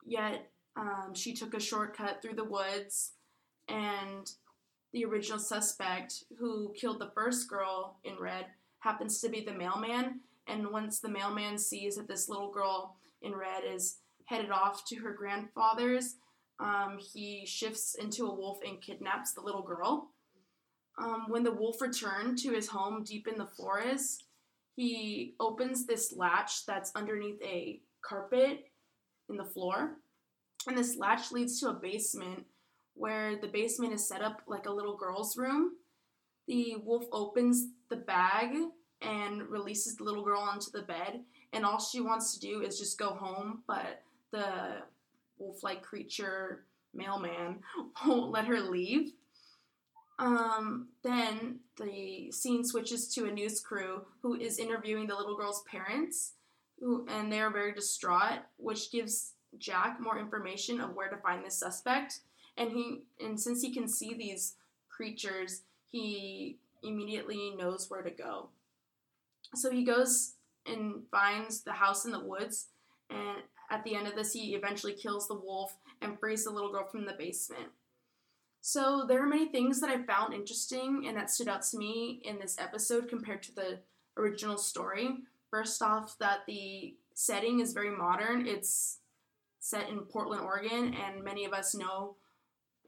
Yet 0.04 0.50
um, 0.78 1.12
she 1.12 1.34
took 1.34 1.54
a 1.54 1.60
shortcut 1.60 2.22
through 2.22 2.36
the 2.36 2.44
woods, 2.44 3.12
and 3.68 4.30
the 4.92 5.04
original 5.04 5.38
suspect 5.38 6.24
who 6.38 6.72
killed 6.78 7.00
the 7.00 7.10
first 7.14 7.50
girl 7.50 7.98
in 8.04 8.16
red 8.18 8.46
happens 8.78 9.20
to 9.20 9.28
be 9.28 9.40
the 9.40 9.52
mailman. 9.52 10.20
And 10.46 10.70
once 10.70 11.00
the 11.00 11.10
mailman 11.10 11.58
sees 11.58 11.96
that 11.96 12.08
this 12.08 12.28
little 12.28 12.50
girl 12.50 12.96
in 13.20 13.34
red 13.34 13.64
is 13.68 13.98
headed 14.26 14.50
off 14.50 14.86
to 14.86 14.96
her 14.96 15.12
grandfather's, 15.12 16.16
um, 16.60 16.98
he 16.98 17.44
shifts 17.44 17.96
into 17.96 18.26
a 18.26 18.34
wolf 18.34 18.58
and 18.66 18.80
kidnaps 18.80 19.32
the 19.32 19.42
little 19.42 19.62
girl. 19.62 20.10
Um, 20.98 21.26
when 21.28 21.42
the 21.42 21.52
wolf 21.52 21.80
returned 21.80 22.38
to 22.38 22.52
his 22.52 22.68
home 22.68 23.04
deep 23.04 23.28
in 23.28 23.36
the 23.36 23.46
forest, 23.46 24.24
he 24.74 25.34
opens 25.38 25.86
this 25.86 26.12
latch 26.16 26.66
that's 26.66 26.92
underneath 26.94 27.40
a 27.42 27.80
carpet 28.00 28.70
in 29.28 29.36
the 29.36 29.44
floor. 29.44 29.96
And 30.68 30.76
this 30.76 30.96
latch 30.96 31.32
leads 31.32 31.58
to 31.60 31.70
a 31.70 31.74
basement 31.74 32.44
where 32.94 33.36
the 33.36 33.48
basement 33.48 33.94
is 33.94 34.06
set 34.06 34.20
up 34.20 34.42
like 34.46 34.66
a 34.66 34.72
little 34.72 34.96
girl's 34.96 35.36
room. 35.36 35.72
The 36.46 36.76
wolf 36.84 37.06
opens 37.10 37.68
the 37.88 37.96
bag 37.96 38.54
and 39.00 39.42
releases 39.48 39.96
the 39.96 40.04
little 40.04 40.24
girl 40.24 40.40
onto 40.40 40.70
the 40.70 40.82
bed, 40.82 41.22
and 41.52 41.64
all 41.64 41.80
she 41.80 42.00
wants 42.00 42.34
to 42.34 42.40
do 42.40 42.62
is 42.62 42.78
just 42.78 42.98
go 42.98 43.14
home, 43.14 43.62
but 43.66 44.02
the 44.30 44.82
wolf 45.38 45.62
like 45.62 45.82
creature 45.82 46.64
mailman 46.92 47.60
won't 48.06 48.32
let 48.32 48.46
her 48.46 48.60
leave. 48.60 49.12
Um, 50.18 50.88
then 51.04 51.60
the 51.76 52.32
scene 52.32 52.64
switches 52.64 53.06
to 53.14 53.26
a 53.26 53.30
news 53.30 53.60
crew 53.60 54.02
who 54.20 54.34
is 54.34 54.58
interviewing 54.58 55.06
the 55.06 55.14
little 55.14 55.36
girl's 55.36 55.62
parents, 55.70 56.32
who, 56.80 57.06
and 57.08 57.32
they 57.32 57.40
are 57.40 57.52
very 57.52 57.72
distraught, 57.72 58.40
which 58.56 58.90
gives 58.90 59.34
Jack 59.58 60.00
more 60.00 60.18
information 60.18 60.80
of 60.80 60.94
where 60.94 61.08
to 61.08 61.16
find 61.16 61.44
this 61.44 61.58
suspect. 61.58 62.20
And 62.56 62.72
he, 62.72 63.02
and 63.24 63.38
since 63.38 63.62
he 63.62 63.72
can 63.72 63.88
see 63.88 64.14
these 64.14 64.54
creatures, 64.88 65.62
he 65.86 66.58
immediately 66.82 67.54
knows 67.56 67.88
where 67.88 68.02
to 68.02 68.10
go. 68.10 68.48
So 69.54 69.70
he 69.70 69.84
goes 69.84 70.34
and 70.66 71.02
finds 71.10 71.62
the 71.62 71.72
house 71.72 72.04
in 72.04 72.12
the 72.12 72.24
woods, 72.24 72.66
and 73.10 73.38
at 73.70 73.84
the 73.84 73.94
end 73.94 74.06
of 74.06 74.14
this, 74.14 74.32
he 74.32 74.54
eventually 74.54 74.92
kills 74.92 75.28
the 75.28 75.34
wolf 75.34 75.76
and 76.00 76.18
frees 76.18 76.44
the 76.44 76.50
little 76.50 76.72
girl 76.72 76.86
from 76.90 77.06
the 77.06 77.14
basement. 77.14 77.70
So 78.60 79.04
there 79.06 79.22
are 79.22 79.26
many 79.26 79.48
things 79.48 79.80
that 79.80 79.90
I 79.90 80.02
found 80.02 80.34
interesting 80.34 81.06
and 81.06 81.16
that 81.16 81.30
stood 81.30 81.48
out 81.48 81.62
to 81.62 81.78
me 81.78 82.20
in 82.24 82.38
this 82.38 82.58
episode 82.58 83.08
compared 83.08 83.42
to 83.44 83.54
the 83.54 83.78
original 84.16 84.58
story. 84.58 85.18
First 85.50 85.80
off, 85.80 86.16
that 86.18 86.40
the 86.46 86.94
setting 87.14 87.60
is 87.60 87.72
very 87.72 87.90
modern. 87.90 88.46
It's 88.46 88.98
set 89.60 89.88
in 89.88 90.00
Portland, 90.00 90.42
Oregon, 90.42 90.94
and 90.94 91.24
many 91.24 91.44
of 91.44 91.52
us 91.52 91.74
know 91.74 92.16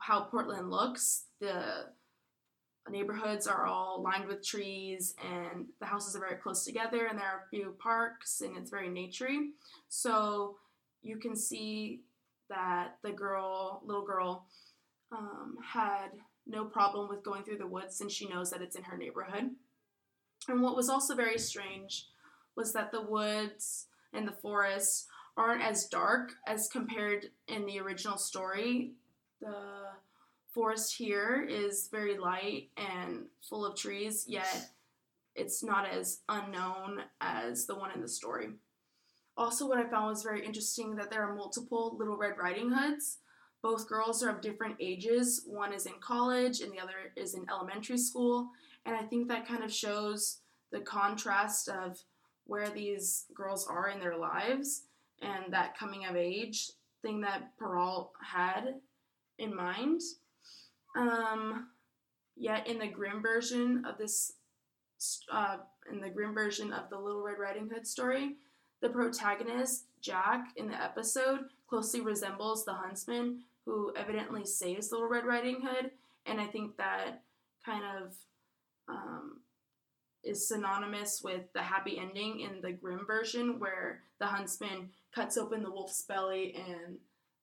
how 0.01 0.23
Portland 0.23 0.71
looks. 0.71 1.25
The 1.41 1.87
neighborhoods 2.89 3.47
are 3.47 3.67
all 3.67 4.03
lined 4.03 4.27
with 4.27 4.45
trees, 4.45 5.15
and 5.23 5.67
the 5.81 5.87
houses 5.87 6.17
are 6.17 6.21
very 6.21 6.37
close 6.37 6.65
together, 6.65 7.07
and 7.07 7.19
there 7.19 7.27
are 7.27 7.45
a 7.47 7.51
few 7.51 7.77
parks, 7.83 8.41
and 8.41 8.57
it's 8.57 8.71
very 8.71 8.89
naturey. 8.89 9.51
So 9.89 10.57
you 11.03 11.19
can 11.19 11.37
see 11.37 12.03
that 12.49 12.97
the 13.03 13.13
girl, 13.13 13.83
little 13.85 14.05
girl, 14.05 14.47
um, 15.13 15.57
had 15.65 16.09
no 16.47 16.65
problem 16.65 17.09
with 17.09 17.23
going 17.23 17.45
through 17.45 17.59
the 17.59 17.67
woods 17.67 17.97
since 17.97 18.13
she 18.13 18.29
knows 18.29 18.51
that 18.51 18.63
it's 18.63 18.77
in 18.77 18.83
her 18.85 18.97
neighborhood. 18.97 19.51
And 20.49 20.63
what 20.63 20.77
was 20.77 20.89
also 20.89 21.15
very 21.15 21.39
strange 21.39 22.07
was 22.57 22.73
that 22.73 22.91
the 22.91 23.03
woods 23.03 23.87
and 24.13 24.27
the 24.27 24.33
forests 24.33 25.07
aren't 25.37 25.63
as 25.63 25.87
dark 25.87 26.33
as 26.47 26.69
compared 26.69 27.27
in 27.49 27.67
the 27.67 27.81
original 27.81 28.19
story. 28.19 28.93
The 29.41 29.55
forest 30.53 30.97
here 30.97 31.47
is 31.49 31.89
very 31.91 32.19
light 32.19 32.71
and 32.77 33.27
full 33.49 33.65
of 33.65 33.77
trees, 33.77 34.25
yet 34.29 34.71
it's 35.35 35.63
not 35.63 35.89
as 35.89 36.21
unknown 36.29 37.03
as 37.21 37.67
the 37.67 37.75
one 37.75 37.93
in 37.93 38.01
the 38.01 38.09
story. 38.09 38.49
Also, 39.37 39.67
what 39.67 39.79
I 39.79 39.89
found 39.89 40.07
was 40.07 40.23
very 40.23 40.45
interesting 40.45 40.97
that 40.97 41.11
there 41.11 41.23
are 41.23 41.35
multiple 41.35 41.97
Little 41.99 42.17
Red 42.17 42.37
Riding 42.37 42.73
Hoods. 42.73 43.19
Both 43.63 43.89
girls 43.89 44.23
are 44.23 44.31
of 44.31 44.41
different 44.41 44.77
ages. 44.81 45.45
One 45.47 45.73
is 45.73 45.87
in 45.87 45.95
college 46.01 46.61
and 46.61 46.73
the 46.73 46.81
other 46.81 47.13
is 47.17 47.35
in 47.35 47.47
elementary 47.49 47.99
school. 47.99 48.51
And 48.85 48.97
I 48.97 49.03
think 49.03 49.29
that 49.29 49.47
kind 49.47 49.63
of 49.63 49.73
shows 49.73 50.39
the 50.73 50.81
contrast 50.81 51.69
of 51.69 51.99
where 52.45 52.69
these 52.69 53.27
girls 53.35 53.67
are 53.67 53.89
in 53.89 54.01
their 54.01 54.17
lives 54.17 54.83
and 55.21 55.53
that 55.53 55.77
coming 55.79 56.05
of 56.07 56.17
age 56.17 56.71
thing 57.03 57.21
that 57.23 57.57
Perrault 57.59 58.13
had 58.23 58.75
in 59.39 59.55
mind. 59.55 60.01
Um, 60.97 61.69
yet 62.37 62.67
in 62.67 62.79
the 62.79 62.87
Grimm 62.87 63.23
version 63.23 63.85
of 63.85 63.99
this, 63.99 64.33
uh, 65.31 65.59
in 65.91 66.01
the 66.01 66.11
Grimm 66.11 66.35
version 66.35 66.73
of 66.73 66.91
the 66.91 66.99
Little 66.99 67.23
Red 67.23 67.39
Riding 67.39 67.69
Hood 67.69 67.87
story, 67.87 68.37
the 68.81 68.89
protagonist, 68.89 69.85
Jack, 70.01 70.53
in 70.57 70.69
the 70.69 70.83
episode 70.83 71.41
closely 71.69 72.01
resembles 72.01 72.65
the 72.65 72.73
huntsman 72.73 73.41
who 73.65 73.93
evidently 73.95 74.45
saves 74.45 74.91
Little 74.91 75.09
Red 75.09 75.25
Riding 75.25 75.61
Hood, 75.63 75.91
and 76.27 76.41
I 76.41 76.47
think 76.47 76.77
that 76.77 77.23
kind 77.65 77.85
of 77.85 78.15
um, 78.89 79.41
is 80.23 80.49
synonymous 80.49 81.23
with 81.23 81.53
the 81.55 81.63
happy 81.63 81.99
ending 81.99 82.41
in 82.41 82.61
the 82.61 82.73
Grimm 82.73 83.07
version, 83.07 83.59
where 83.59 84.03
the 84.19 84.27
huntsman 84.27 84.91
cuts 85.15 85.37
open 85.37 85.63
the 85.63 85.71
wolf's 85.71 86.03
belly 86.03 86.55
and 86.55 86.99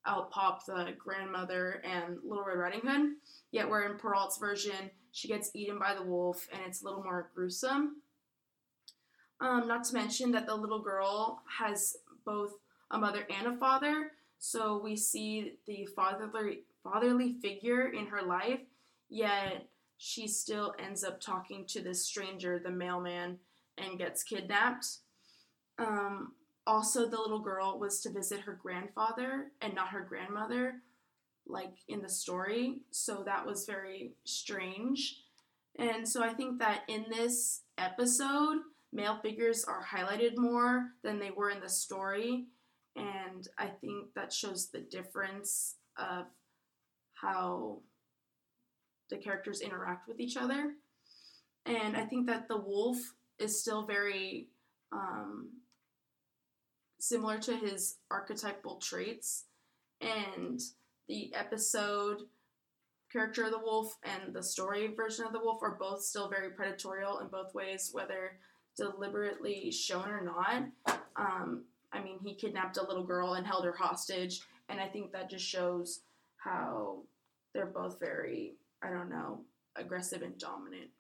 out 0.06 0.32
pop 0.32 0.66
the 0.66 0.94
grandmother 0.98 1.82
and 1.84 2.18
Little 2.24 2.46
Red 2.46 2.58
Riding 2.58 2.82
Hood. 2.86 3.12
Yet, 3.52 3.70
where 3.70 3.92
in 3.92 3.98
Perrault's 3.98 4.38
version, 4.38 4.92
she 5.12 5.28
gets 5.28 5.52
eaten 5.54 5.80
by 5.80 5.94
the 5.94 6.04
wolf 6.04 6.48
and 6.52 6.62
it's 6.66 6.82
a 6.82 6.86
little 6.86 7.04
more 7.04 7.30
gruesome. 7.36 7.98
Um, 9.40 9.68
not 9.68 9.84
to 9.86 9.94
mention 9.94 10.32
that 10.32 10.48
the 10.48 10.56
little 10.56 10.82
girl 10.82 11.42
has 11.60 11.98
both 12.26 12.54
a 12.90 12.98
mother 12.98 13.28
and 13.30 13.48
a 13.48 13.58
father, 13.58 14.12
so 14.40 14.80
we 14.84 14.96
see 14.96 15.54
the 15.68 15.88
fatherly 15.96 16.63
fatherly 16.84 17.34
figure 17.42 17.90
in 17.90 18.08
her 18.08 18.22
life, 18.22 18.62
yet 19.10 19.68
she 19.98 20.28
still 20.28 20.74
ends 20.80 21.04
up 21.04 21.20
talking 21.20 21.66
to 21.68 21.82
this 21.82 22.06
stranger, 22.06 22.60
the 22.60 22.72
mailman, 22.72 23.38
and 23.78 23.98
gets 23.98 24.24
kidnapped. 24.24 24.86
Um, 25.80 26.34
also, 26.66 27.08
the 27.08 27.20
little 27.20 27.40
girl 27.40 27.80
was 27.80 28.02
to 28.02 28.12
visit 28.12 28.42
her 28.42 28.60
grandfather 28.62 29.52
and 29.62 29.74
not 29.74 29.90
her 29.90 30.02
grandmother, 30.02 30.76
like 31.48 31.74
in 31.88 32.02
the 32.02 32.10
story. 32.10 32.82
So 32.92 33.24
that 33.26 33.46
was 33.46 33.66
very 33.66 34.14
strange. 34.26 35.22
And 35.80 36.08
so 36.08 36.24
I 36.24 36.34
think 36.34 36.60
that 36.60 36.82
in 36.88 37.06
this 37.10 37.62
episode, 37.78 38.58
male 38.92 39.20
figures 39.22 39.64
are 39.64 39.86
highlighted 39.86 40.38
more 40.38 40.88
than 41.04 41.20
they 41.20 41.32
were 41.32 41.50
in 41.50 41.62
the 41.62 41.70
story. 41.70 42.46
And 42.96 43.48
I 43.58 43.68
think 43.68 44.14
that 44.16 44.34
shows 44.34 44.70
the 44.70 44.80
difference 44.80 45.76
of 45.98 46.26
how 47.14 47.82
the 49.10 49.17
characters 49.17 49.62
interact 49.62 50.08
with 50.08 50.20
each 50.20 50.38
other. 50.38 50.74
And 51.65 51.98
I 51.98 52.06
think 52.06 52.28
that 52.28 52.48
the 52.48 52.58
wolf 52.58 52.98
is 53.39 53.60
still 53.60 53.86
very 53.86 54.48
um, 54.91 55.50
similar 57.00 57.38
to 57.39 57.56
his 57.56 57.96
archetypal 58.10 58.78
traits. 58.78 59.46
And 60.02 60.62
the 61.08 61.34
episode 61.34 62.24
character 63.12 63.46
of 63.46 63.52
the 63.52 63.60
wolf 63.60 63.96
and 64.04 64.34
the 64.34 64.43
story 64.43 64.88
version 64.96 65.26
of 65.26 65.34
the 65.34 65.39
wolf 65.39 65.62
are 65.63 65.78
both 65.80 66.04
still 66.04 66.30
very 66.30 66.50
predatorial 66.50 67.22
in 67.22 67.28
both 67.28 67.54
ways, 67.54 67.89
whether 67.91 68.34
deliberately 68.76 69.72
shown 69.72 70.10
or 70.10 70.22
not. 70.22 71.00
Um, 71.15 71.63
I 71.91 72.02
mean, 72.02 72.20
he 72.24 72.36
kidnapped 72.36 72.78
a 72.78 72.86
little 72.86 73.04
girl 73.04 73.34
and 73.34 73.48
held 73.48 73.65
her 73.65 73.76
hostage, 73.76 74.41
and 74.70 74.80
I 74.80 74.88
think 74.88 75.12
that 75.12 75.30
just 75.30 75.46
shows 75.46 76.02
how 76.38 77.00
they're 77.54 77.65
both 77.65 78.00
very 78.00 78.56
I 78.84 78.90
don't 78.90 79.10
know, 79.10 79.42
aggressive 79.76 80.22
and 80.22 80.38
dominant. 80.38 80.92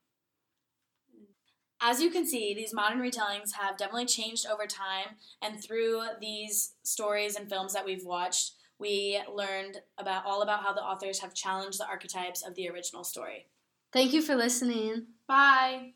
As 1.79 2.01
you 2.01 2.09
can 2.09 2.25
see, 2.25 2.55
these 2.55 2.73
modern 2.73 2.99
retellings 2.99 3.53
have 3.53 3.77
definitely 3.77 4.07
changed 4.07 4.47
over 4.47 4.65
time, 4.65 5.17
and 5.43 5.63
through 5.63 6.01
these 6.19 6.73
stories 6.83 7.35
and 7.35 7.47
films 7.47 7.73
that 7.73 7.85
we've 7.85 8.03
watched, 8.03 8.53
we 8.79 9.21
learned 9.31 9.77
about 9.97 10.25
all 10.25 10.41
about 10.41 10.63
how 10.63 10.73
the 10.73 10.81
authors 10.83 11.19
have 11.19 11.35
challenged 11.35 11.79
the 11.79 11.87
archetypes 11.87 12.43
of 12.43 12.55
the 12.55 12.69
original 12.69 13.03
story. 13.03 13.47
Thank 13.93 14.13
you 14.13 14.21
for 14.21 14.35
listening. 14.35 15.07
Bye. 15.27 15.93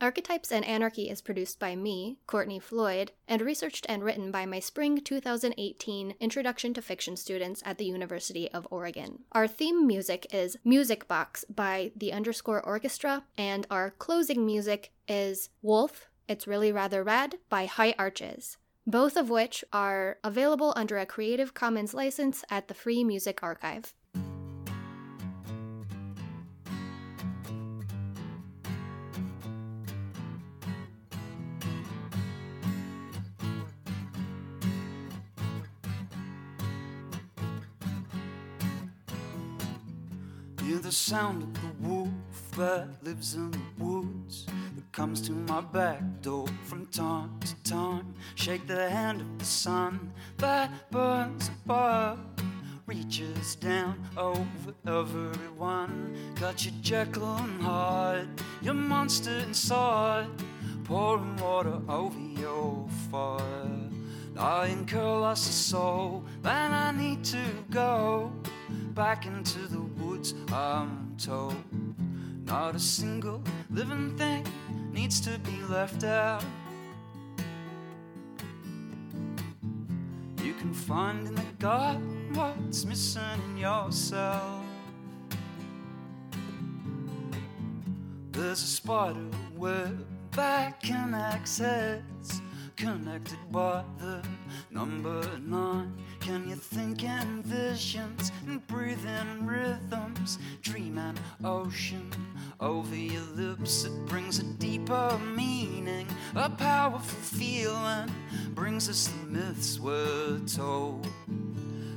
Archetypes 0.00 0.50
and 0.50 0.64
Anarchy 0.64 1.10
is 1.10 1.20
produced 1.20 1.58
by 1.58 1.76
me, 1.76 2.16
Courtney 2.26 2.58
Floyd, 2.58 3.12
and 3.28 3.42
researched 3.42 3.84
and 3.86 4.02
written 4.02 4.30
by 4.30 4.46
my 4.46 4.58
spring 4.58 4.98
2018 4.98 6.14
Introduction 6.18 6.72
to 6.72 6.80
Fiction 6.80 7.18
students 7.18 7.62
at 7.66 7.76
the 7.76 7.84
University 7.84 8.50
of 8.50 8.66
Oregon. 8.70 9.24
Our 9.32 9.46
theme 9.46 9.86
music 9.86 10.26
is 10.32 10.56
Music 10.64 11.06
Box 11.06 11.44
by 11.54 11.92
the 11.94 12.14
Underscore 12.14 12.64
Orkestra, 12.64 13.24
and 13.36 13.66
our 13.70 13.90
closing 13.90 14.46
music 14.46 14.90
is 15.06 15.50
Wolf, 15.60 16.08
It's 16.26 16.46
Really 16.46 16.72
Rather 16.72 17.04
Rad 17.04 17.36
by 17.50 17.66
High 17.66 17.94
Arches, 17.98 18.56
both 18.86 19.18
of 19.18 19.28
which 19.28 19.62
are 19.70 20.16
available 20.24 20.72
under 20.76 20.96
a 20.96 21.04
Creative 21.04 21.52
Commons 21.52 21.92
license 21.92 22.42
at 22.48 22.68
the 22.68 22.74
Free 22.74 23.04
Music 23.04 23.42
Archive. 23.42 23.92
Sound 41.10 41.42
of 41.42 41.52
the 41.54 41.88
wolf 41.88 42.08
that 42.56 42.86
lives 43.02 43.34
in 43.34 43.50
the 43.50 43.58
woods 43.78 44.46
that 44.76 44.92
comes 44.92 45.20
to 45.20 45.32
my 45.32 45.60
back 45.60 46.00
door 46.22 46.46
from 46.62 46.86
time 46.86 47.28
to 47.40 47.52
time. 47.68 48.14
Shake 48.36 48.64
the 48.68 48.88
hand 48.88 49.20
of 49.20 49.38
the 49.40 49.44
sun 49.44 50.12
that 50.36 50.70
burns 50.92 51.50
above, 51.64 52.20
reaches 52.86 53.56
down 53.56 53.98
over 54.16 54.72
everyone. 54.86 56.14
Got 56.38 56.64
your 56.64 56.74
Jekyll 56.80 57.38
and 57.38 57.60
Hyde, 57.60 58.28
your 58.62 58.74
monster 58.74 59.36
inside, 59.38 60.28
pouring 60.84 61.36
water 61.38 61.80
over 61.88 62.20
your 62.20 62.86
fire. 63.10 63.42
Lying 64.36 64.86
curl 64.86 65.24
us 65.24 65.48
a 65.48 65.52
soul, 65.52 66.24
then 66.42 66.70
I 66.70 66.92
need 66.92 67.24
to 67.24 67.44
go 67.68 68.32
back 68.94 69.26
into 69.26 69.60
the 69.66 69.80
woods, 69.80 70.34
I'm 70.52 70.99
told. 71.20 71.56
Not 72.46 72.74
a 72.74 72.78
single 72.78 73.42
living 73.70 74.16
thing 74.16 74.46
needs 74.90 75.20
to 75.20 75.38
be 75.40 75.60
left 75.68 76.02
out. 76.02 76.42
You 80.42 80.54
can 80.54 80.72
find 80.72 81.26
in 81.26 81.34
the 81.34 81.42
garden 81.58 82.32
what's 82.32 82.84
missing 82.86 83.22
in 83.44 83.58
yourself. 83.58 84.64
There's 88.32 88.62
a 88.62 88.66
spider 88.66 89.26
web 89.56 90.06
that 90.32 90.80
connects 90.80 91.58
heads, 91.58 92.40
connected 92.80 93.38
by 93.52 93.84
the 93.98 94.22
number 94.70 95.22
nine. 95.40 95.92
Can 96.18 96.48
you 96.48 96.54
think 96.54 97.04
in 97.04 97.42
visions 97.42 98.32
and 98.46 98.66
breathe 98.68 99.04
in 99.04 99.46
rhythms? 99.46 100.38
Dream 100.62 100.96
an 100.96 101.18
ocean 101.44 102.10
over 102.58 102.96
your 102.96 103.22
lips. 103.34 103.84
It 103.84 103.92
brings 104.06 104.38
a 104.38 104.44
deeper 104.44 105.18
meaning, 105.36 106.06
a 106.34 106.48
powerful 106.48 107.20
feeling. 107.20 108.10
Brings 108.54 108.88
us 108.88 109.08
the 109.08 109.26
myths 109.26 109.78
we're 109.78 110.38
told. 110.46 111.06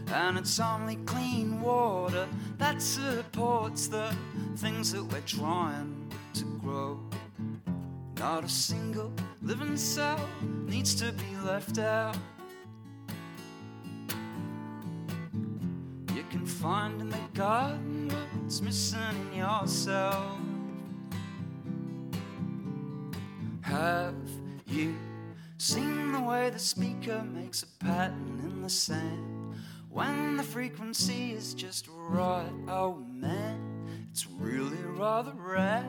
And 0.08 0.38
it's 0.38 0.60
only 0.60 0.98
clean 1.06 1.62
water 1.62 2.28
that 2.58 2.82
supports 2.82 3.88
the 3.88 4.14
things 4.58 4.92
that 4.92 5.06
we're 5.06 5.22
trying 5.22 6.12
to 6.34 6.44
grow. 6.62 7.00
Not 8.18 8.44
a 8.44 8.50
single 8.50 9.14
living 9.42 9.78
cell 9.78 10.20
needs 10.68 10.96
to 10.96 11.12
be 11.12 11.38
left 11.44 11.78
out. 11.78 12.18
You 16.14 16.24
can 16.30 16.46
find 16.46 17.02
in 17.02 17.10
the 17.10 17.18
garden 17.34 18.10
what's 18.10 18.62
missing 18.62 19.00
in 19.32 19.40
yourself. 19.40 20.40
Have 23.62 24.16
You 24.68 24.96
seen 25.58 26.12
the 26.12 26.22
way 26.22 26.50
the 26.50 26.60
speaker 26.60 27.24
makes 27.24 27.64
a 27.64 27.68
pattern 27.84 28.42
in 28.44 28.62
the 28.62 28.70
sand 28.70 29.56
when 29.90 30.38
the 30.38 30.44
frequency 30.44 31.34
is 31.34 31.54
just 31.54 31.88
right. 31.90 32.52
Oh 32.68 32.96
man, 32.96 33.88
it's 34.12 34.26
really 34.28 34.82
rather 34.98 35.34
rad. 35.36 35.86